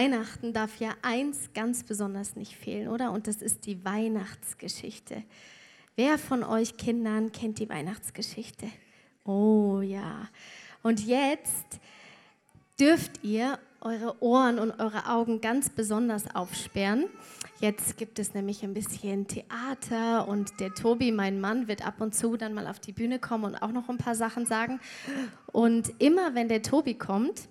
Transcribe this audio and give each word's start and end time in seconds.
Weihnachten 0.00 0.54
darf 0.54 0.80
ja 0.80 0.94
eins 1.02 1.50
ganz 1.52 1.84
besonders 1.84 2.34
nicht 2.34 2.56
fehlen, 2.56 2.88
oder? 2.88 3.12
Und 3.12 3.26
das 3.26 3.42
ist 3.42 3.66
die 3.66 3.84
Weihnachtsgeschichte. 3.84 5.22
Wer 5.94 6.16
von 6.16 6.42
euch 6.42 6.78
Kindern 6.78 7.32
kennt 7.32 7.58
die 7.58 7.68
Weihnachtsgeschichte? 7.68 8.66
Oh 9.26 9.82
ja. 9.82 10.26
Und 10.82 11.06
jetzt 11.06 11.80
dürft 12.78 13.22
ihr 13.22 13.58
eure 13.82 14.22
Ohren 14.22 14.58
und 14.58 14.80
eure 14.80 15.06
Augen 15.06 15.42
ganz 15.42 15.68
besonders 15.68 16.34
aufsperren. 16.34 17.04
Jetzt 17.60 17.98
gibt 17.98 18.18
es 18.18 18.32
nämlich 18.32 18.62
ein 18.62 18.72
bisschen 18.72 19.26
Theater 19.26 20.26
und 20.26 20.60
der 20.60 20.72
Tobi, 20.72 21.12
mein 21.12 21.42
Mann, 21.42 21.68
wird 21.68 21.86
ab 21.86 22.00
und 22.00 22.14
zu 22.14 22.38
dann 22.38 22.54
mal 22.54 22.66
auf 22.68 22.80
die 22.80 22.92
Bühne 22.92 23.18
kommen 23.18 23.44
und 23.44 23.56
auch 23.56 23.72
noch 23.72 23.90
ein 23.90 23.98
paar 23.98 24.14
Sachen 24.14 24.46
sagen. 24.46 24.80
Und 25.52 25.92
immer 25.98 26.34
wenn 26.34 26.48
der 26.48 26.62
Tobi 26.62 26.94
kommt, 26.94 27.48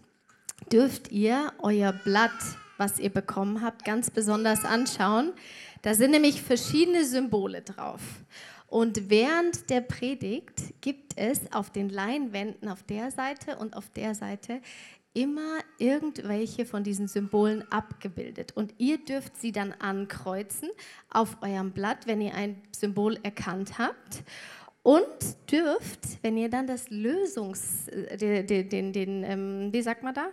dürft 0.72 1.12
ihr 1.12 1.52
euer 1.60 1.92
Blatt, 1.92 2.32
was 2.78 3.00
ihr 3.00 3.10
bekommen 3.10 3.62
habt, 3.62 3.86
ganz 3.86 4.10
besonders 4.10 4.66
anschauen. 4.66 5.34
Da 5.82 5.94
sind 5.94 6.12
nämlich 6.12 6.42
verschiedene 6.42 7.06
Symbole 7.06 7.62
drauf. 7.62 8.02
Und 8.68 9.10
während 9.10 9.70
der 9.70 9.82
Predigt 9.82 10.82
gibt 10.82 11.18
es 11.18 11.52
auf 11.52 11.72
den 11.72 11.90
Leinwänden 11.90 12.70
auf 12.70 12.84
der 12.84 13.10
Seite 13.12 13.58
und 13.58 13.76
auf 13.76 13.90
der 13.90 14.14
Seite 14.14 14.62
immer 15.14 15.60
irgendwelche 15.80 16.66
von 16.66 16.84
diesen 16.84 17.08
Symbolen 17.08 17.64
abgebildet. 17.72 18.56
Und 18.56 18.76
ihr 18.78 19.04
dürft 19.04 19.38
sie 19.38 19.52
dann 19.52 19.74
ankreuzen 19.80 20.70
auf 21.10 21.38
eurem 21.42 21.72
Blatt, 21.72 22.06
wenn 22.06 22.22
ihr 22.22 22.36
ein 22.36 22.62
Symbol 22.72 23.18
erkannt 23.24 23.80
habt. 23.80 24.24
Und 24.84 25.08
dürft, 25.52 26.00
wenn 26.22 26.38
ihr 26.38 26.50
dann 26.50 26.68
das 26.68 26.90
Lösungs, 26.90 27.88
äh, 27.90 28.18
den, 28.18 28.48
den, 28.48 28.70
den, 28.70 28.94
den 28.94 29.24
ähm, 29.24 29.74
wie 29.74 29.82
sagt 29.82 30.04
man 30.04 30.14
da? 30.14 30.30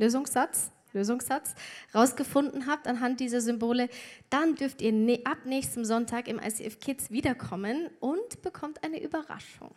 Lösungssatz? 0.00 0.72
Lösungssatz 0.92 1.54
rausgefunden 1.94 2.66
habt 2.66 2.88
anhand 2.88 3.20
dieser 3.20 3.40
Symbole, 3.40 3.88
dann 4.28 4.56
dürft 4.56 4.82
ihr 4.82 4.90
ne, 4.90 5.20
ab 5.24 5.38
nächstem 5.44 5.84
Sonntag 5.84 6.26
im 6.26 6.40
ICF 6.40 6.80
Kids 6.80 7.10
wiederkommen 7.12 7.88
und 8.00 8.42
bekommt 8.42 8.82
eine 8.82 9.00
Überraschung. 9.00 9.70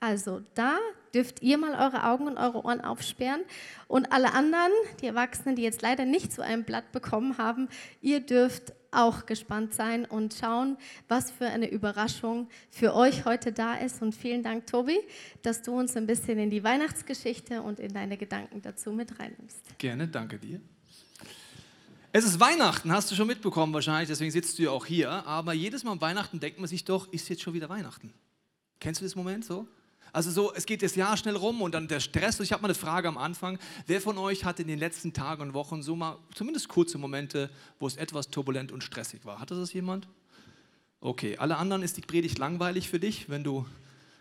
Also 0.00 0.42
da 0.54 0.78
dürft 1.12 1.42
ihr 1.42 1.58
mal 1.58 1.74
eure 1.74 2.04
Augen 2.04 2.26
und 2.26 2.38
eure 2.38 2.64
Ohren 2.64 2.80
aufsperren 2.80 3.42
und 3.88 4.12
alle 4.12 4.32
anderen, 4.32 4.70
die 5.00 5.06
Erwachsenen, 5.06 5.56
die 5.56 5.62
jetzt 5.62 5.82
leider 5.82 6.04
nicht 6.04 6.32
so 6.32 6.42
ein 6.42 6.64
Blatt 6.64 6.92
bekommen 6.92 7.38
haben, 7.38 7.68
ihr 8.00 8.20
dürft 8.20 8.72
auch 8.90 9.26
gespannt 9.26 9.74
sein 9.74 10.04
und 10.04 10.34
schauen, 10.34 10.76
was 11.08 11.30
für 11.30 11.46
eine 11.46 11.70
Überraschung 11.70 12.48
für 12.70 12.94
euch 12.94 13.24
heute 13.24 13.52
da 13.52 13.74
ist. 13.74 14.02
Und 14.02 14.14
vielen 14.14 14.42
Dank, 14.42 14.66
Tobi, 14.66 14.98
dass 15.42 15.62
du 15.62 15.78
uns 15.78 15.96
ein 15.96 16.06
bisschen 16.06 16.38
in 16.38 16.50
die 16.50 16.64
Weihnachtsgeschichte 16.64 17.62
und 17.62 17.80
in 17.80 17.92
deine 17.92 18.16
Gedanken 18.16 18.62
dazu 18.62 18.92
mit 18.92 19.18
reinnimmst. 19.18 19.78
Gerne, 19.78 20.08
danke 20.08 20.38
dir. 20.38 20.60
Es 22.10 22.24
ist 22.24 22.40
Weihnachten, 22.40 22.90
hast 22.90 23.10
du 23.10 23.14
schon 23.14 23.26
mitbekommen 23.26 23.72
wahrscheinlich, 23.74 24.08
deswegen 24.08 24.30
sitzt 24.30 24.58
du 24.58 24.62
ja 24.62 24.70
auch 24.70 24.86
hier. 24.86 25.10
Aber 25.26 25.52
jedes 25.52 25.84
Mal 25.84 25.92
am 25.92 26.00
Weihnachten 26.00 26.40
denkt 26.40 26.58
man 26.58 26.66
sich 26.66 26.84
doch, 26.84 27.12
ist 27.12 27.28
jetzt 27.28 27.42
schon 27.42 27.52
wieder 27.52 27.68
Weihnachten. 27.68 28.14
Kennst 28.80 29.00
du 29.00 29.04
das 29.04 29.14
Moment 29.14 29.44
so? 29.44 29.68
Also 30.12 30.30
so, 30.30 30.52
es 30.54 30.66
geht 30.66 30.82
das 30.82 30.94
Jahr 30.94 31.16
schnell 31.16 31.36
rum 31.36 31.62
und 31.62 31.74
dann 31.74 31.88
der 31.88 32.00
Stress. 32.00 32.40
Ich 32.40 32.52
habe 32.52 32.62
mal 32.62 32.68
eine 32.68 32.74
Frage 32.74 33.08
am 33.08 33.18
Anfang. 33.18 33.58
Wer 33.86 34.00
von 34.00 34.18
euch 34.18 34.44
hatte 34.44 34.62
in 34.62 34.68
den 34.68 34.78
letzten 34.78 35.12
Tagen 35.12 35.42
und 35.42 35.54
Wochen 35.54 35.82
so 35.82 35.96
mal 35.96 36.18
zumindest 36.34 36.68
kurze 36.68 36.98
Momente, 36.98 37.50
wo 37.78 37.86
es 37.86 37.96
etwas 37.96 38.30
turbulent 38.30 38.72
und 38.72 38.82
stressig 38.82 39.24
war? 39.24 39.40
Hatte 39.40 39.54
das 39.54 39.72
jemand? 39.72 40.08
Okay, 41.00 41.36
alle 41.36 41.56
anderen 41.56 41.82
ist 41.82 41.96
die 41.96 42.00
Predigt 42.00 42.38
langweilig 42.38 42.88
für 42.88 42.98
dich, 42.98 43.28
wenn 43.28 43.44
du 43.44 43.66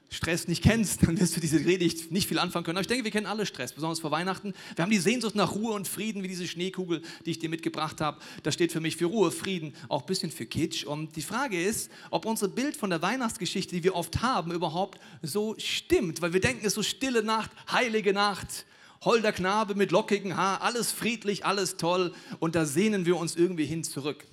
Stress 0.09 0.47
nicht 0.47 0.63
kennst, 0.63 1.03
dann 1.03 1.19
wirst 1.19 1.35
du 1.35 1.41
diese 1.41 1.59
Predigt 1.59 2.11
nicht 2.11 2.27
viel 2.27 2.39
anfangen 2.39 2.63
können. 2.63 2.77
Aber 2.77 2.81
ich 2.81 2.87
denke, 2.87 3.03
wir 3.03 3.11
kennen 3.11 3.25
alle 3.25 3.45
Stress, 3.45 3.73
besonders 3.73 3.99
vor 3.99 4.11
Weihnachten. 4.11 4.53
Wir 4.75 4.83
haben 4.83 4.89
die 4.89 4.99
Sehnsucht 4.99 5.35
nach 5.35 5.53
Ruhe 5.53 5.73
und 5.73 5.87
Frieden, 5.87 6.23
wie 6.23 6.29
diese 6.29 6.47
Schneekugel, 6.47 7.01
die 7.25 7.31
ich 7.31 7.39
dir 7.39 7.49
mitgebracht 7.49 7.99
habe. 7.99 8.19
Das 8.43 8.53
steht 8.53 8.71
für 8.71 8.79
mich 8.79 8.95
für 8.95 9.05
Ruhe, 9.05 9.31
Frieden, 9.31 9.73
auch 9.89 10.01
ein 10.01 10.05
bisschen 10.05 10.31
für 10.31 10.45
Kitsch. 10.45 10.85
Und 10.85 11.15
die 11.17 11.21
Frage 11.21 11.61
ist, 11.61 11.91
ob 12.09 12.25
unser 12.25 12.47
Bild 12.47 12.77
von 12.77 12.89
der 12.89 13.01
Weihnachtsgeschichte, 13.01 13.75
die 13.75 13.83
wir 13.83 13.95
oft 13.95 14.21
haben, 14.21 14.53
überhaupt 14.53 14.99
so 15.21 15.55
stimmt. 15.57 16.21
Weil 16.21 16.31
wir 16.31 16.41
denken, 16.41 16.61
es 16.61 16.67
ist 16.67 16.75
so 16.75 16.83
stille 16.83 17.21
Nacht, 17.23 17.51
heilige 17.69 18.13
Nacht, 18.13 18.65
holder 19.01 19.33
Knabe 19.33 19.75
mit 19.75 19.91
lockigem 19.91 20.37
Haar, 20.37 20.61
alles 20.61 20.93
friedlich, 20.93 21.45
alles 21.45 21.75
toll. 21.75 22.13
Und 22.39 22.55
da 22.55 22.65
sehnen 22.65 23.05
wir 23.05 23.17
uns 23.17 23.35
irgendwie 23.35 23.65
hin 23.65 23.83
zurück. 23.83 24.25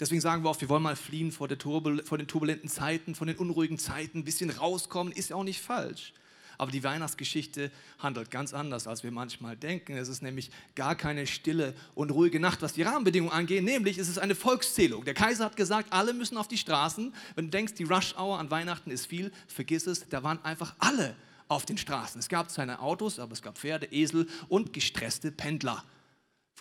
Deswegen 0.00 0.22
sagen 0.22 0.42
wir 0.42 0.48
oft, 0.48 0.62
wir 0.62 0.70
wollen 0.70 0.82
mal 0.82 0.96
fliehen 0.96 1.30
vor, 1.30 1.46
Turbul 1.46 2.02
vor 2.04 2.16
den 2.16 2.26
turbulenten 2.26 2.70
Zeiten, 2.70 3.14
von 3.14 3.28
den 3.28 3.36
unruhigen 3.36 3.78
Zeiten, 3.78 4.20
ein 4.20 4.24
bisschen 4.24 4.48
rauskommen, 4.48 5.12
ist 5.12 5.28
ja 5.28 5.36
auch 5.36 5.44
nicht 5.44 5.60
falsch. 5.60 6.14
Aber 6.56 6.70
die 6.70 6.82
Weihnachtsgeschichte 6.82 7.70
handelt 7.98 8.30
ganz 8.30 8.52
anders, 8.52 8.86
als 8.86 9.02
wir 9.02 9.10
manchmal 9.10 9.56
denken. 9.56 9.96
Es 9.96 10.08
ist 10.08 10.22
nämlich 10.22 10.50
gar 10.74 10.94
keine 10.94 11.26
stille 11.26 11.74
und 11.94 12.10
ruhige 12.10 12.40
Nacht, 12.40 12.60
was 12.60 12.74
die 12.74 12.82
Rahmenbedingungen 12.82 13.32
angeht. 13.32 13.62
Nämlich 13.62 13.98
es 13.98 14.08
ist 14.08 14.18
eine 14.18 14.34
Volkszählung. 14.34 15.04
Der 15.04 15.14
Kaiser 15.14 15.46
hat 15.46 15.56
gesagt, 15.56 15.92
alle 15.92 16.12
müssen 16.12 16.36
auf 16.36 16.48
die 16.48 16.58
Straßen. 16.58 17.14
Wenn 17.34 17.46
du 17.46 17.50
denkst, 17.50 17.74
die 17.74 17.84
Rush-Hour 17.84 18.38
an 18.38 18.50
Weihnachten 18.50 18.90
ist 18.90 19.06
viel, 19.06 19.32
vergiss 19.48 19.86
es, 19.86 20.06
da 20.08 20.22
waren 20.22 20.42
einfach 20.44 20.74
alle 20.78 21.14
auf 21.48 21.64
den 21.64 21.78
Straßen. 21.78 22.18
Es 22.18 22.28
gab 22.28 22.54
keine 22.54 22.80
Autos, 22.80 23.18
aber 23.18 23.32
es 23.32 23.40
gab 23.40 23.56
Pferde, 23.58 23.86
Esel 23.86 24.28
und 24.48 24.72
gestresste 24.74 25.32
Pendler 25.32 25.82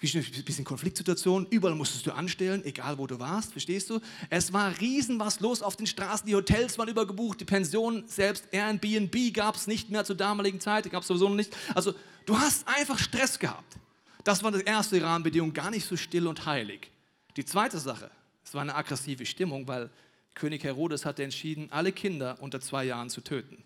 ein 0.01 0.43
bisschen 0.45 0.65
Konfliktsituation, 0.65 1.47
überall 1.49 1.75
musstest 1.75 2.05
du 2.05 2.11
anstellen, 2.11 2.63
egal 2.63 2.97
wo 2.97 3.05
du 3.05 3.19
warst, 3.19 3.51
verstehst 3.51 3.89
du? 3.89 3.99
Es 4.29 4.53
war 4.53 4.79
riesen 4.79 5.19
was 5.19 5.39
los 5.41 5.61
auf 5.61 5.75
den 5.75 5.87
Straßen, 5.87 6.25
die 6.25 6.35
Hotels 6.35 6.77
waren 6.77 6.87
übergebucht, 6.87 7.41
die 7.41 7.45
Pensionen, 7.45 8.07
selbst 8.07 8.45
Airbnb 8.51 9.33
gab 9.33 9.55
es 9.55 9.67
nicht 9.67 9.89
mehr 9.89 10.05
zur 10.05 10.15
damaligen 10.15 10.59
Zeit, 10.59 10.89
gab 10.89 11.01
es 11.01 11.07
sowieso 11.07 11.27
noch 11.27 11.35
nicht. 11.35 11.55
Also 11.75 11.93
du 12.25 12.37
hast 12.37 12.67
einfach 12.67 12.97
Stress 12.97 13.39
gehabt. 13.39 13.77
Das 14.23 14.43
war 14.43 14.51
die 14.51 14.63
erste 14.63 15.01
Rahmenbedingung, 15.01 15.53
gar 15.53 15.71
nicht 15.71 15.85
so 15.85 15.97
still 15.97 16.27
und 16.27 16.45
heilig. 16.45 16.91
Die 17.35 17.45
zweite 17.45 17.79
Sache, 17.79 18.11
es 18.43 18.53
war 18.53 18.61
eine 18.61 18.75
aggressive 18.75 19.25
Stimmung, 19.25 19.67
weil 19.67 19.89
König 20.35 20.63
Herodes 20.63 21.05
hatte 21.05 21.23
entschieden, 21.23 21.67
alle 21.71 21.91
Kinder 21.91 22.37
unter 22.41 22.61
zwei 22.61 22.85
Jahren 22.85 23.09
zu 23.09 23.21
töten. 23.21 23.63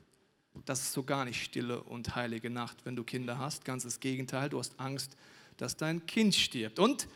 Das 0.66 0.82
ist 0.82 0.94
so 0.94 1.04
gar 1.04 1.26
nicht 1.26 1.44
stille 1.44 1.82
und 1.84 2.16
heilige 2.16 2.50
Nacht, 2.50 2.78
wenn 2.86 2.96
du 2.96 3.04
Kinder 3.04 3.38
hast. 3.38 3.66
Ganz 3.66 3.84
das 3.84 4.00
Gegenteil, 4.00 4.50
du 4.50 4.60
hast 4.60 4.80
Angst, 4.80 5.18
dass 5.58 5.78
dein 5.78 6.06
Kind 6.06 6.36
stirbt. 6.36 6.80
Und 6.80 7.08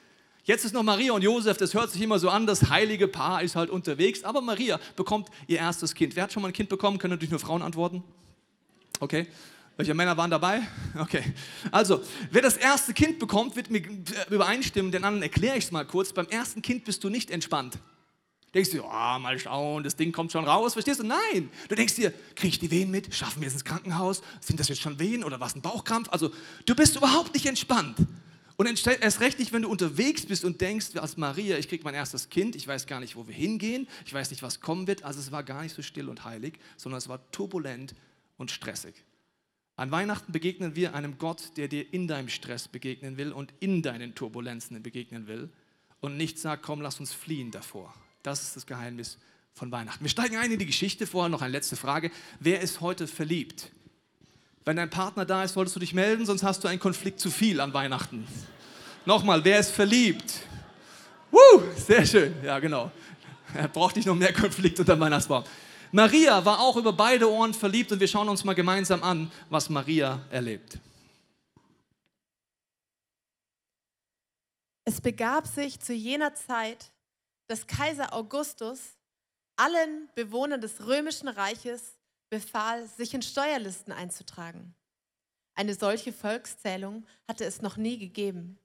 jetzt 0.44 0.66
ist 0.66 0.74
noch 0.74 0.84
Maria 0.84 1.14
und 1.14 1.22
Josef, 1.22 1.58
das 1.58 1.74
hört 1.74 1.92
sich 1.92 2.02
immer 2.02 2.20
so 2.20 2.30
an, 2.30 2.48
das 2.48 2.70
heilige 2.70 3.08
Paar 3.08 3.42
ist 3.42 3.56
halt 3.56 3.70
unterwegs, 3.70 4.24
aber 4.24 4.42
Maria 4.42 4.80
bekommt 4.96 5.30
ihr 5.48 5.58
erstes 5.58 5.94
Kind. 5.94 6.16
Wer 6.16 6.24
hat 6.24 6.34
schon 6.34 6.42
mal 6.42 6.50
ein 6.50 6.54
Kind 6.54 6.70
bekommen? 6.70 6.98
Können 6.98 7.12
natürlich 7.12 7.32
nur 7.32 7.40
Frauen 7.40 7.62
antworten. 7.62 8.04
Okay. 9.00 9.28
Welche 9.78 9.94
Männer 9.94 10.18
waren 10.18 10.32
dabei? 10.32 10.62
Okay. 10.98 11.24
Also, 11.72 12.02
wer 12.32 12.42
das 12.42 12.58
erste 12.58 12.92
Kind 12.92 13.20
bekommt, 13.20 13.56
wird 13.56 13.70
mir 13.70 13.84
übereinstimmen. 14.32 14.92
Den 14.92 15.04
anderen 15.04 15.22
erkläre 15.22 15.58
ich 15.58 15.66
es 15.66 15.72
mal 15.72 15.86
kurz. 15.86 16.12
Beim 16.12 16.26
ersten 16.28 16.64
Kind 16.64 16.86
bist 16.86 17.04
du 17.04 17.10
nicht 17.10 17.30
entspannt. 17.30 17.78
Denkst 18.56 18.72
du, 18.72 18.82
oh, 18.82 19.20
mal 19.20 19.38
schauen, 19.38 19.84
das 19.84 19.96
Ding 19.96 20.12
kommt 20.12 20.32
schon 20.32 20.46
raus, 20.46 20.74
verstehst 20.74 21.02
du? 21.02 21.04
Nein, 21.04 21.52
du 21.70 21.76
denkst 21.76 21.94
dir, 21.94 22.12
kriege 22.34 22.48
ich 22.48 22.60
die 22.60 22.72
Wehen 22.72 22.90
mit? 22.90 23.14
Schaffen 23.14 23.42
wir 23.42 23.48
es 23.48 23.54
ins 23.54 23.66
Krankenhaus? 23.66 24.24
Sind 24.40 24.60
das 24.60 24.70
jetzt 24.70 24.82
schon 24.82 24.98
Wehen 25.00 25.24
oder 25.24 25.40
was, 25.40 25.54
ein 25.56 25.62
Bauchkrampf? 25.62 26.10
Also, 26.10 26.32
du 26.66 26.74
bist 26.74 26.96
überhaupt 26.96 27.36
nicht 27.36 27.46
entspannt. 27.46 27.98
Und 28.58 28.88
erst 28.88 29.20
recht 29.22 29.38
nicht, 29.38 29.54
wenn 29.54 29.62
du 29.62 29.70
unterwegs 29.70 30.26
bist 30.26 30.44
und 30.44 30.62
denkst, 30.62 30.96
als 30.96 31.16
Maria, 31.16 31.60
ich 31.60 31.70
kriege 31.70 31.84
mein 31.84 31.94
erstes 31.94 32.30
Kind, 32.30 32.56
ich 32.56 32.68
weiß 32.68 32.88
gar 32.88 33.00
nicht, 33.00 33.16
wo 33.16 33.28
wir 33.28 33.36
hingehen, 33.36 33.88
ich 34.04 34.14
weiß 34.14 34.32
nicht, 34.32 34.42
was 34.42 34.62
kommen 34.62 34.88
wird. 34.88 35.04
Also 35.04 35.20
es 35.20 35.32
war 35.32 35.44
gar 35.44 35.62
nicht 35.62 35.76
so 35.76 35.84
still 35.84 36.10
und 36.10 36.26
heilig, 36.26 36.58
sondern 36.76 36.98
es 36.98 37.08
war 37.08 37.20
turbulent 37.32 37.94
und 38.36 38.50
stressig. 38.50 38.96
An 39.76 39.92
Weihnachten 39.92 40.32
begegnen 40.32 40.76
wir 40.76 40.96
einem 40.96 41.20
Gott, 41.20 41.56
der 41.56 41.68
dir 41.68 41.94
in 41.94 42.08
deinem 42.08 42.30
Stress 42.30 42.68
begegnen 42.68 43.18
will 43.18 43.32
und 43.32 43.54
in 43.60 43.84
deinen 43.84 44.16
Turbulenzen 44.16 44.82
begegnen 44.82 45.28
will 45.28 45.52
und 46.00 46.18
nicht 46.18 46.40
sagt, 46.40 46.64
komm, 46.64 46.82
lass 46.82 47.00
uns 47.00 47.14
fliehen 47.14 47.52
davor. 47.52 47.94
Das 48.24 48.42
ist 48.42 48.56
das 48.56 48.66
Geheimnis 48.66 49.20
von 49.54 49.72
Weihnachten. 49.72 50.04
Wir 50.04 50.10
steigen 50.10 50.38
ein 50.38 50.52
in 50.52 50.58
die 50.58 50.66
Geschichte. 50.66 51.06
Vorher 51.06 51.30
noch 51.30 51.44
eine 51.44 51.52
letzte 51.52 51.76
Frage. 51.76 52.10
Wer 52.40 52.62
ist 52.62 52.82
heute 52.82 53.06
verliebt? 53.06 53.72
Wenn 54.68 54.76
dein 54.76 54.90
Partner 54.90 55.24
da 55.24 55.46
ist, 55.46 55.54
solltest 55.54 55.78
du 55.78 55.80
dich 55.80 55.94
melden, 55.94 56.26
sonst 56.26 56.44
hast 56.44 56.62
du 56.62 56.68
einen 56.68 56.82
Konflikt 56.82 57.22
zu 57.22 57.32
viel 57.32 57.62
an 57.62 57.74
Weihnachten. 57.74 58.28
Nochmal, 59.06 59.42
wer 59.46 59.60
ist 59.60 59.72
verliebt? 59.72 60.42
Woo, 61.32 61.64
sehr 61.78 62.06
schön. 62.06 62.36
Ja, 62.44 62.60
genau. 62.60 62.92
Er 63.54 63.70
braucht 63.70 63.96
nicht 63.96 64.08
noch 64.08 64.16
mehr 64.16 64.34
Konflikt 64.34 64.78
unter 64.78 65.00
Weihnachtsbaum. 65.00 65.46
Maria 65.94 66.44
war 66.44 66.60
auch 66.60 66.76
über 66.76 66.92
beide 66.92 67.32
Ohren 67.32 67.54
verliebt 67.54 67.94
und 67.94 68.02
wir 68.02 68.10
schauen 68.10 68.28
uns 68.28 68.44
mal 68.44 68.56
gemeinsam 68.56 69.04
an, 69.04 69.32
was 69.50 69.70
Maria 69.70 70.20
erlebt. 70.32 70.80
Es 74.84 75.00
begab 75.00 75.48
sich 75.48 75.80
zu 75.80 75.94
jener 75.94 76.36
Zeit, 76.36 76.92
dass 77.48 77.68
Kaiser 77.68 78.14
Augustus 78.14 78.98
allen 79.56 80.10
Bewohnern 80.14 80.60
des 80.60 80.86
römischen 80.86 81.30
Reiches 81.30 81.97
befahl, 82.30 82.88
sich 82.88 83.14
in 83.14 83.22
Steuerlisten 83.22 83.94
einzutragen. 83.94 84.76
Eine 85.56 85.74
solche 85.74 86.14
Volkszählung 86.14 87.06
hatte 87.28 87.46
es 87.46 87.62
noch 87.62 87.78
nie 87.78 87.98
gegeben. 87.98 88.60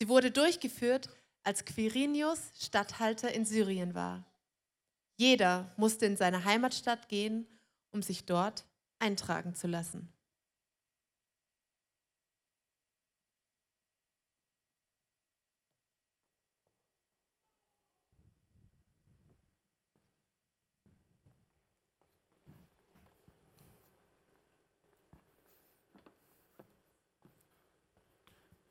Sie 0.00 0.08
wurde 0.08 0.30
durchgeführt, 0.30 1.08
als 1.42 1.64
Quirinius 1.64 2.52
Statthalter 2.58 3.32
in 3.32 3.44
Syrien 3.44 3.94
war. 3.94 4.24
Jeder 5.16 5.72
musste 5.76 6.06
in 6.06 6.16
seine 6.16 6.44
Heimatstadt 6.44 7.08
gehen, 7.08 7.46
um 7.90 8.02
sich 8.02 8.26
dort 8.26 8.64
eintragen 8.98 9.54
zu 9.54 9.66
lassen. 9.66 10.13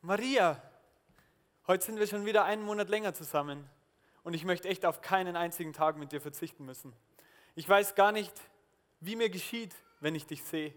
Maria, 0.06 0.62
heute 1.66 1.86
sind 1.86 1.98
wir 1.98 2.08
schon 2.08 2.26
wieder 2.26 2.44
einen 2.44 2.62
Monat 2.62 2.90
länger 2.90 3.14
zusammen 3.14 3.70
und 4.24 4.34
ich 4.34 4.44
möchte 4.44 4.68
echt 4.68 4.86
auf 4.86 5.00
keinen 5.00 5.38
einzigen 5.38 5.72
Tag 5.72 5.96
mit 5.96 6.12
dir 6.12 6.20
verzichten 6.20 6.66
müssen. 6.66 6.92
Ich 7.56 7.70
weiß 7.70 7.96
gar 7.96 8.12
nicht, 8.12 8.34
wie 9.00 9.16
mir 9.16 9.30
geschieht, 9.30 9.74
wenn 10.02 10.14
ich 10.14 10.26
dich 10.26 10.44
sehe. 10.44 10.74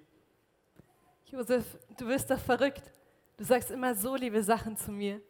Josef, 1.25 1.65
du 1.99 2.07
bist 2.07 2.31
doch 2.31 2.39
verrückt. 2.39 2.93
Du 3.37 3.43
sagst 3.43 3.73
immer 3.73 3.97
so 3.97 4.15
liebe 4.15 4.45
Sachen 4.45 4.77
zu 4.77 4.93
mir. 4.93 5.21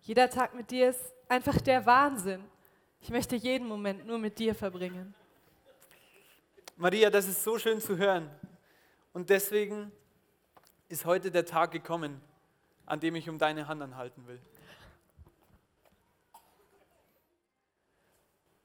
Jeder 0.00 0.28
Tag 0.28 0.54
mit 0.54 0.72
dir 0.72 0.88
ist 0.88 1.14
einfach 1.28 1.60
der 1.60 1.86
Wahnsinn. 1.86 2.42
Ich 3.00 3.10
möchte 3.10 3.36
jeden 3.36 3.68
Moment 3.68 4.04
nur 4.04 4.18
mit 4.18 4.36
dir 4.36 4.56
verbringen. 4.56 5.14
Maria, 6.76 7.08
das 7.08 7.28
ist 7.28 7.44
so 7.44 7.56
schön 7.56 7.80
zu 7.80 7.96
hören. 7.96 8.28
Und 9.12 9.30
deswegen 9.30 9.92
ist 10.88 11.04
heute 11.04 11.30
der 11.30 11.46
Tag 11.46 11.70
gekommen, 11.70 12.20
an 12.86 13.00
dem 13.00 13.14
ich 13.16 13.28
um 13.28 13.38
deine 13.38 13.68
Hand 13.68 13.82
anhalten 13.82 14.26
will. 14.26 14.40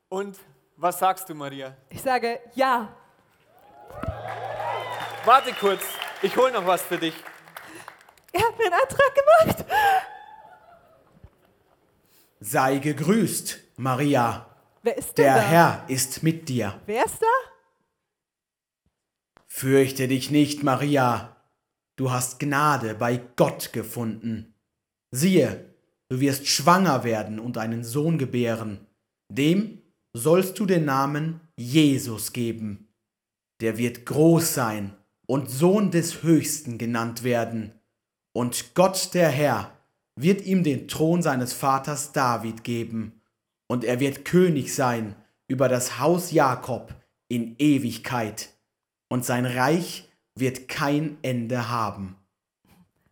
Und 0.10 0.40
was 0.76 1.00
sagst 1.00 1.30
du, 1.30 1.36
Maria? 1.36 1.76
Ich 1.90 2.02
sage 2.02 2.40
ja. 2.56 2.96
Warte 5.26 5.54
kurz, 5.54 5.84
ich 6.22 6.36
hole 6.36 6.52
noch 6.52 6.66
was 6.66 6.82
für 6.82 6.98
dich. 6.98 7.14
Er 8.32 8.42
hat 8.42 8.58
mir 8.58 8.66
einen 8.66 8.74
Antrag 8.74 9.16
gemacht. 9.16 9.66
Sei 12.40 12.78
gegrüßt, 12.78 13.60
Maria. 13.78 14.46
Wer 14.82 14.98
ist 14.98 15.18
denn 15.18 15.26
Der 15.26 15.36
da? 15.36 15.42
Herr 15.42 15.86
ist 15.88 16.24
mit 16.24 16.48
dir. 16.48 16.80
Wer 16.86 17.06
ist 17.06 17.22
da? 17.22 17.28
Fürchte 19.48 20.08
dich 20.08 20.32
nicht, 20.32 20.64
Maria. 20.64 21.36
Du 22.00 22.12
hast 22.12 22.40
Gnade 22.40 22.96
bei 22.96 23.20
Gott 23.36 23.74
gefunden. 23.74 24.54
Siehe, 25.12 25.66
du 26.08 26.22
wirst 26.22 26.48
schwanger 26.48 27.04
werden 27.04 27.40
und 27.42 27.58
einen 27.58 27.84
Sohn 27.84 28.18
gebären. 28.18 28.88
Dem 29.30 29.82
sollst 30.14 30.58
du 30.60 30.66
den 30.66 30.86
Namen 30.86 31.42
Jesus 31.58 32.32
geben. 32.32 32.88
Der 33.60 33.78
wird 33.78 34.06
groß 34.06 34.54
sein 34.54 34.96
und 35.28 35.50
Sohn 35.50 35.92
des 35.92 36.24
Höchsten 36.24 36.78
genannt 36.78 37.24
werden. 37.24 37.74
Und 38.32 38.76
Gott 38.76 39.14
der 39.14 39.28
Herr 39.28 39.78
wird 40.16 40.46
ihm 40.46 40.64
den 40.64 40.88
Thron 40.88 41.22
seines 41.22 41.52
Vaters 41.52 42.14
David 42.14 42.64
geben. 42.64 43.20
Und 43.68 43.84
er 43.84 44.00
wird 44.00 44.24
König 44.24 44.74
sein 44.74 45.18
über 45.50 45.68
das 45.68 46.00
Haus 46.00 46.32
Jakob 46.32 46.96
in 47.28 47.58
Ewigkeit. 47.58 48.54
Und 49.10 49.26
sein 49.26 49.46
Reich 49.46 50.09
wird 50.40 50.68
kein 50.68 51.18
Ende 51.22 51.70
haben. 51.70 52.16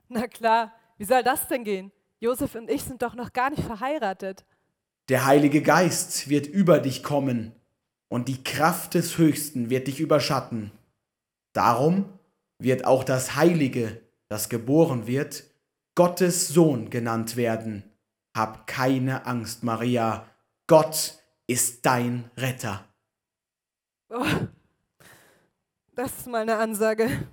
Na 0.09 0.27
klar, 0.27 0.73
wie 0.97 1.05
soll 1.05 1.23
das 1.23 1.47
denn 1.47 1.63
gehen? 1.63 1.91
Josef 2.19 2.55
und 2.55 2.69
ich 2.69 2.83
sind 2.83 3.01
doch 3.01 3.15
noch 3.15 3.33
gar 3.33 3.49
nicht 3.49 3.63
verheiratet. 3.63 4.45
Der 5.09 5.25
Heilige 5.25 5.61
Geist 5.61 6.29
wird 6.29 6.47
über 6.47 6.79
dich 6.79 7.03
kommen 7.03 7.53
und 8.09 8.27
die 8.27 8.43
Kraft 8.43 8.93
des 8.93 9.17
Höchsten 9.17 9.69
wird 9.69 9.87
dich 9.87 9.99
überschatten. 9.99 10.71
Darum 11.53 12.05
wird 12.59 12.85
auch 12.85 13.03
das 13.03 13.35
Heilige, 13.35 14.01
das 14.29 14.49
geboren 14.49 15.07
wird, 15.07 15.43
Gottes 15.95 16.47
Sohn 16.47 16.89
genannt 16.89 17.35
werden. 17.35 17.83
Hab 18.35 18.67
keine 18.67 19.25
Angst, 19.25 19.63
Maria. 19.63 20.29
Gott 20.67 21.23
ist 21.47 21.85
dein 21.85 22.29
Retter. 22.37 22.85
Oh, 24.09 24.25
das 25.97 26.19
ist 26.19 26.27
mal 26.27 26.43
eine 26.43 26.57
Ansage. 26.57 27.27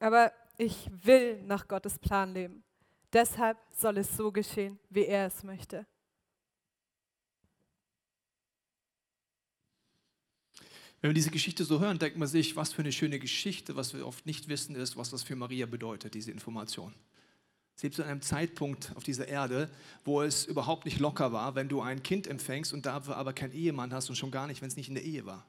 Aber 0.00 0.32
ich 0.58 0.90
will 1.02 1.40
nach 1.44 1.68
Gottes 1.68 1.98
Plan 1.98 2.34
leben. 2.34 2.64
Deshalb 3.12 3.58
soll 3.72 3.98
es 3.98 4.16
so 4.16 4.32
geschehen, 4.32 4.80
wie 4.90 5.04
er 5.04 5.28
es 5.28 5.44
möchte. 5.44 5.86
Wenn 11.00 11.10
wir 11.10 11.14
diese 11.14 11.30
Geschichte 11.30 11.64
so 11.64 11.78
hören, 11.78 11.98
denkt 11.98 12.18
man 12.18 12.28
sich, 12.28 12.56
was 12.56 12.72
für 12.72 12.82
eine 12.82 12.92
schöne 12.92 13.20
Geschichte. 13.20 13.76
Was 13.76 13.94
wir 13.94 14.04
oft 14.04 14.26
nicht 14.26 14.48
wissen, 14.48 14.74
ist, 14.74 14.96
was 14.96 15.10
das 15.10 15.22
für 15.22 15.36
Maria 15.36 15.66
bedeutet, 15.66 16.14
diese 16.14 16.32
Information. 16.32 16.92
Sie 17.76 17.86
lebt 17.86 17.96
zu 17.96 18.02
einem 18.04 18.20
Zeitpunkt 18.20 18.94
auf 18.96 19.04
dieser 19.04 19.28
Erde, 19.28 19.70
wo 20.04 20.22
es 20.22 20.44
überhaupt 20.44 20.84
nicht 20.86 20.98
locker 20.98 21.32
war, 21.32 21.54
wenn 21.54 21.68
du 21.68 21.80
ein 21.80 22.02
Kind 22.02 22.26
empfängst 22.26 22.72
und 22.72 22.84
dafür 22.84 23.16
aber 23.16 23.32
keinen 23.32 23.52
Ehemann 23.52 23.92
hast 23.92 24.08
und 24.08 24.16
schon 24.16 24.32
gar 24.32 24.48
nicht, 24.48 24.60
wenn 24.60 24.68
es 24.68 24.76
nicht 24.76 24.88
in 24.88 24.94
der 24.94 25.04
Ehe 25.04 25.24
war. 25.24 25.46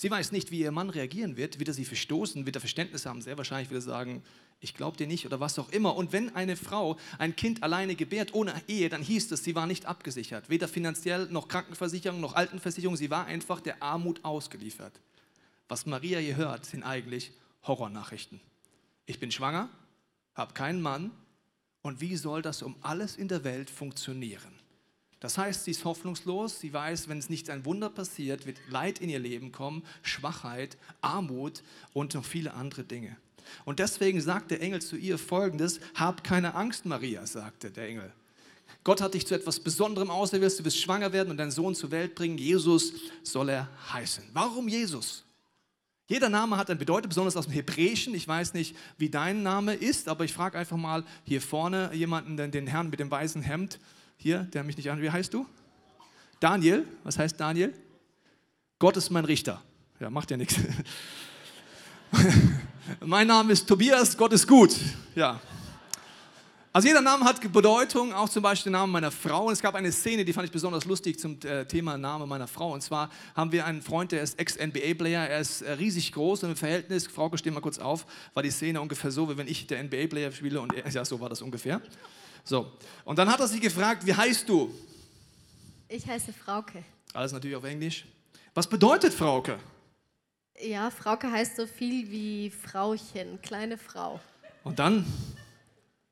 Sie 0.00 0.10
weiß 0.10 0.32
nicht, 0.32 0.50
wie 0.50 0.60
ihr 0.60 0.72
Mann 0.72 0.88
reagieren 0.88 1.36
wird. 1.36 1.58
Wird 1.58 1.68
er 1.68 1.74
sie 1.74 1.84
verstoßen? 1.84 2.46
Wird 2.46 2.56
er 2.56 2.60
Verständnis 2.60 3.04
haben? 3.04 3.20
Sehr 3.20 3.36
wahrscheinlich 3.36 3.68
wird 3.68 3.82
er 3.82 3.84
sagen, 3.84 4.22
ich 4.58 4.72
glaube 4.72 4.96
dir 4.96 5.06
nicht 5.06 5.26
oder 5.26 5.40
was 5.40 5.58
auch 5.58 5.68
immer. 5.68 5.94
Und 5.94 6.14
wenn 6.14 6.34
eine 6.34 6.56
Frau 6.56 6.96
ein 7.18 7.36
Kind 7.36 7.62
alleine 7.62 7.94
gebärt, 7.94 8.32
ohne 8.32 8.54
Ehe, 8.66 8.88
dann 8.88 9.02
hieß 9.02 9.30
es, 9.30 9.44
sie 9.44 9.54
war 9.54 9.66
nicht 9.66 9.84
abgesichert. 9.84 10.48
Weder 10.48 10.68
finanziell 10.68 11.26
noch 11.26 11.48
Krankenversicherung 11.48 12.18
noch 12.18 12.34
Altenversicherung. 12.34 12.96
Sie 12.96 13.10
war 13.10 13.26
einfach 13.26 13.60
der 13.60 13.82
Armut 13.82 14.24
ausgeliefert. 14.24 14.98
Was 15.68 15.84
Maria 15.84 16.18
hier 16.18 16.36
hört, 16.36 16.64
sind 16.64 16.82
eigentlich 16.82 17.32
Horrornachrichten. 17.64 18.40
Ich 19.04 19.20
bin 19.20 19.30
schwanger, 19.30 19.68
habe 20.34 20.54
keinen 20.54 20.80
Mann 20.80 21.10
und 21.82 22.00
wie 22.00 22.16
soll 22.16 22.40
das 22.40 22.62
um 22.62 22.74
alles 22.80 23.16
in 23.16 23.28
der 23.28 23.44
Welt 23.44 23.68
funktionieren? 23.68 24.59
Das 25.20 25.36
heißt, 25.36 25.64
sie 25.64 25.72
ist 25.72 25.84
hoffnungslos, 25.84 26.60
sie 26.60 26.72
weiß, 26.72 27.08
wenn 27.08 27.18
es 27.18 27.28
nicht 27.28 27.50
ein 27.50 27.66
Wunder 27.66 27.90
passiert, 27.90 28.46
wird 28.46 28.56
Leid 28.68 29.00
in 29.00 29.10
ihr 29.10 29.18
Leben 29.18 29.52
kommen, 29.52 29.84
Schwachheit, 30.02 30.78
Armut 31.02 31.62
und 31.92 32.14
noch 32.14 32.24
viele 32.24 32.54
andere 32.54 32.84
Dinge. 32.84 33.16
Und 33.64 33.78
deswegen 33.78 34.20
sagt 34.20 34.50
der 34.50 34.62
Engel 34.62 34.80
zu 34.80 34.96
ihr 34.96 35.18
folgendes, 35.18 35.80
hab 35.94 36.24
keine 36.24 36.54
Angst, 36.54 36.86
Maria, 36.86 37.26
sagte 37.26 37.70
der 37.70 37.88
Engel. 37.88 38.12
Gott 38.82 39.02
hat 39.02 39.12
dich 39.12 39.26
zu 39.26 39.34
etwas 39.34 39.60
Besonderem 39.60 40.10
auserwählt, 40.10 40.58
du 40.58 40.64
wirst 40.64 40.80
schwanger 40.80 41.12
werden 41.12 41.30
und 41.30 41.36
deinen 41.36 41.50
Sohn 41.50 41.74
zur 41.74 41.90
Welt 41.90 42.14
bringen. 42.14 42.38
Jesus 42.38 42.94
soll 43.22 43.50
er 43.50 43.68
heißen. 43.92 44.24
Warum 44.32 44.68
Jesus? 44.68 45.24
Jeder 46.08 46.28
Name 46.28 46.56
hat 46.56 46.70
eine 46.70 46.78
Bedeutung, 46.78 47.10
besonders 47.10 47.36
aus 47.36 47.44
dem 47.44 47.52
Hebräischen. 47.52 48.14
Ich 48.14 48.26
weiß 48.26 48.54
nicht, 48.54 48.74
wie 48.96 49.10
dein 49.10 49.42
Name 49.42 49.74
ist, 49.74 50.08
aber 50.08 50.24
ich 50.24 50.32
frage 50.32 50.58
einfach 50.58 50.78
mal 50.78 51.04
hier 51.24 51.42
vorne 51.42 51.90
jemanden, 51.92 52.36
den, 52.36 52.50
den 52.50 52.66
Herrn 52.66 52.90
mit 52.90 53.00
dem 53.00 53.10
weißen 53.10 53.42
Hemd, 53.42 53.78
hier, 54.20 54.40
der 54.52 54.62
mich 54.64 54.76
nicht 54.76 54.90
an. 54.90 55.00
Wie 55.00 55.10
heißt 55.10 55.32
du? 55.32 55.46
Daniel. 56.40 56.84
Was 57.04 57.18
heißt 57.18 57.40
Daniel? 57.40 57.72
Gott 58.78 58.96
ist 58.96 59.10
mein 59.10 59.24
Richter. 59.24 59.62
Ja, 59.98 60.10
macht 60.10 60.30
ja 60.30 60.36
nichts. 60.36 60.56
mein 63.00 63.26
Name 63.26 63.52
ist 63.52 63.66
Tobias, 63.66 64.16
Gott 64.16 64.32
ist 64.32 64.46
gut. 64.46 64.74
Ja. 65.14 65.40
Also 66.72 66.86
jeder 66.86 67.00
Name 67.00 67.24
hat 67.24 67.40
Bedeutung, 67.52 68.12
auch 68.12 68.28
zum 68.28 68.42
Beispiel 68.42 68.70
der 68.70 68.80
Name 68.80 68.92
meiner 68.92 69.10
Frau. 69.10 69.46
Und 69.46 69.54
es 69.54 69.60
gab 69.60 69.74
eine 69.74 69.90
Szene, 69.90 70.24
die 70.24 70.32
fand 70.32 70.46
ich 70.46 70.52
besonders 70.52 70.84
lustig 70.84 71.18
zum 71.18 71.38
äh, 71.42 71.64
Thema 71.64 71.98
Name 71.98 72.26
meiner 72.26 72.46
Frau. 72.46 72.72
Und 72.74 72.82
zwar 72.82 73.10
haben 73.34 73.50
wir 73.52 73.66
einen 73.66 73.82
Freund, 73.82 74.12
der 74.12 74.22
ist 74.22 74.38
Ex-NBA-Player, 74.38 75.28
er 75.28 75.40
ist 75.40 75.62
äh, 75.62 75.72
riesig 75.72 76.12
groß 76.12 76.44
und 76.44 76.50
im 76.50 76.56
Verhältnis, 76.56 77.06
Frauke, 77.06 77.38
steh 77.38 77.50
mal 77.50 77.60
kurz 77.60 77.78
auf, 77.78 78.06
war 78.34 78.42
die 78.42 78.50
Szene 78.50 78.80
ungefähr 78.80 79.10
so, 79.10 79.28
wie 79.28 79.36
wenn 79.36 79.48
ich 79.48 79.66
der 79.66 79.82
NBA-Player 79.82 80.30
spiele 80.30 80.60
und 80.60 80.72
er, 80.72 80.88
ja, 80.88 81.04
so 81.04 81.20
war 81.20 81.28
das 81.28 81.42
ungefähr. 81.42 81.80
So, 82.44 82.72
und 83.04 83.18
dann 83.18 83.28
hat 83.30 83.40
er 83.40 83.48
sie 83.48 83.60
gefragt, 83.60 84.04
wie 84.06 84.14
heißt 84.14 84.48
du? 84.48 84.74
Ich 85.88 86.06
heiße 86.06 86.32
Frauke. 86.32 86.84
Alles 87.12 87.32
natürlich 87.32 87.56
auf 87.56 87.64
Englisch. 87.64 88.04
Was 88.54 88.66
bedeutet 88.68 89.12
Frauke? 89.12 89.58
Ja, 90.62 90.90
Frauke 90.90 91.30
heißt 91.30 91.56
so 91.56 91.66
viel 91.66 92.10
wie 92.10 92.50
Frauchen, 92.50 93.40
kleine 93.42 93.78
Frau. 93.78 94.20
Und 94.62 94.78
dann 94.78 95.04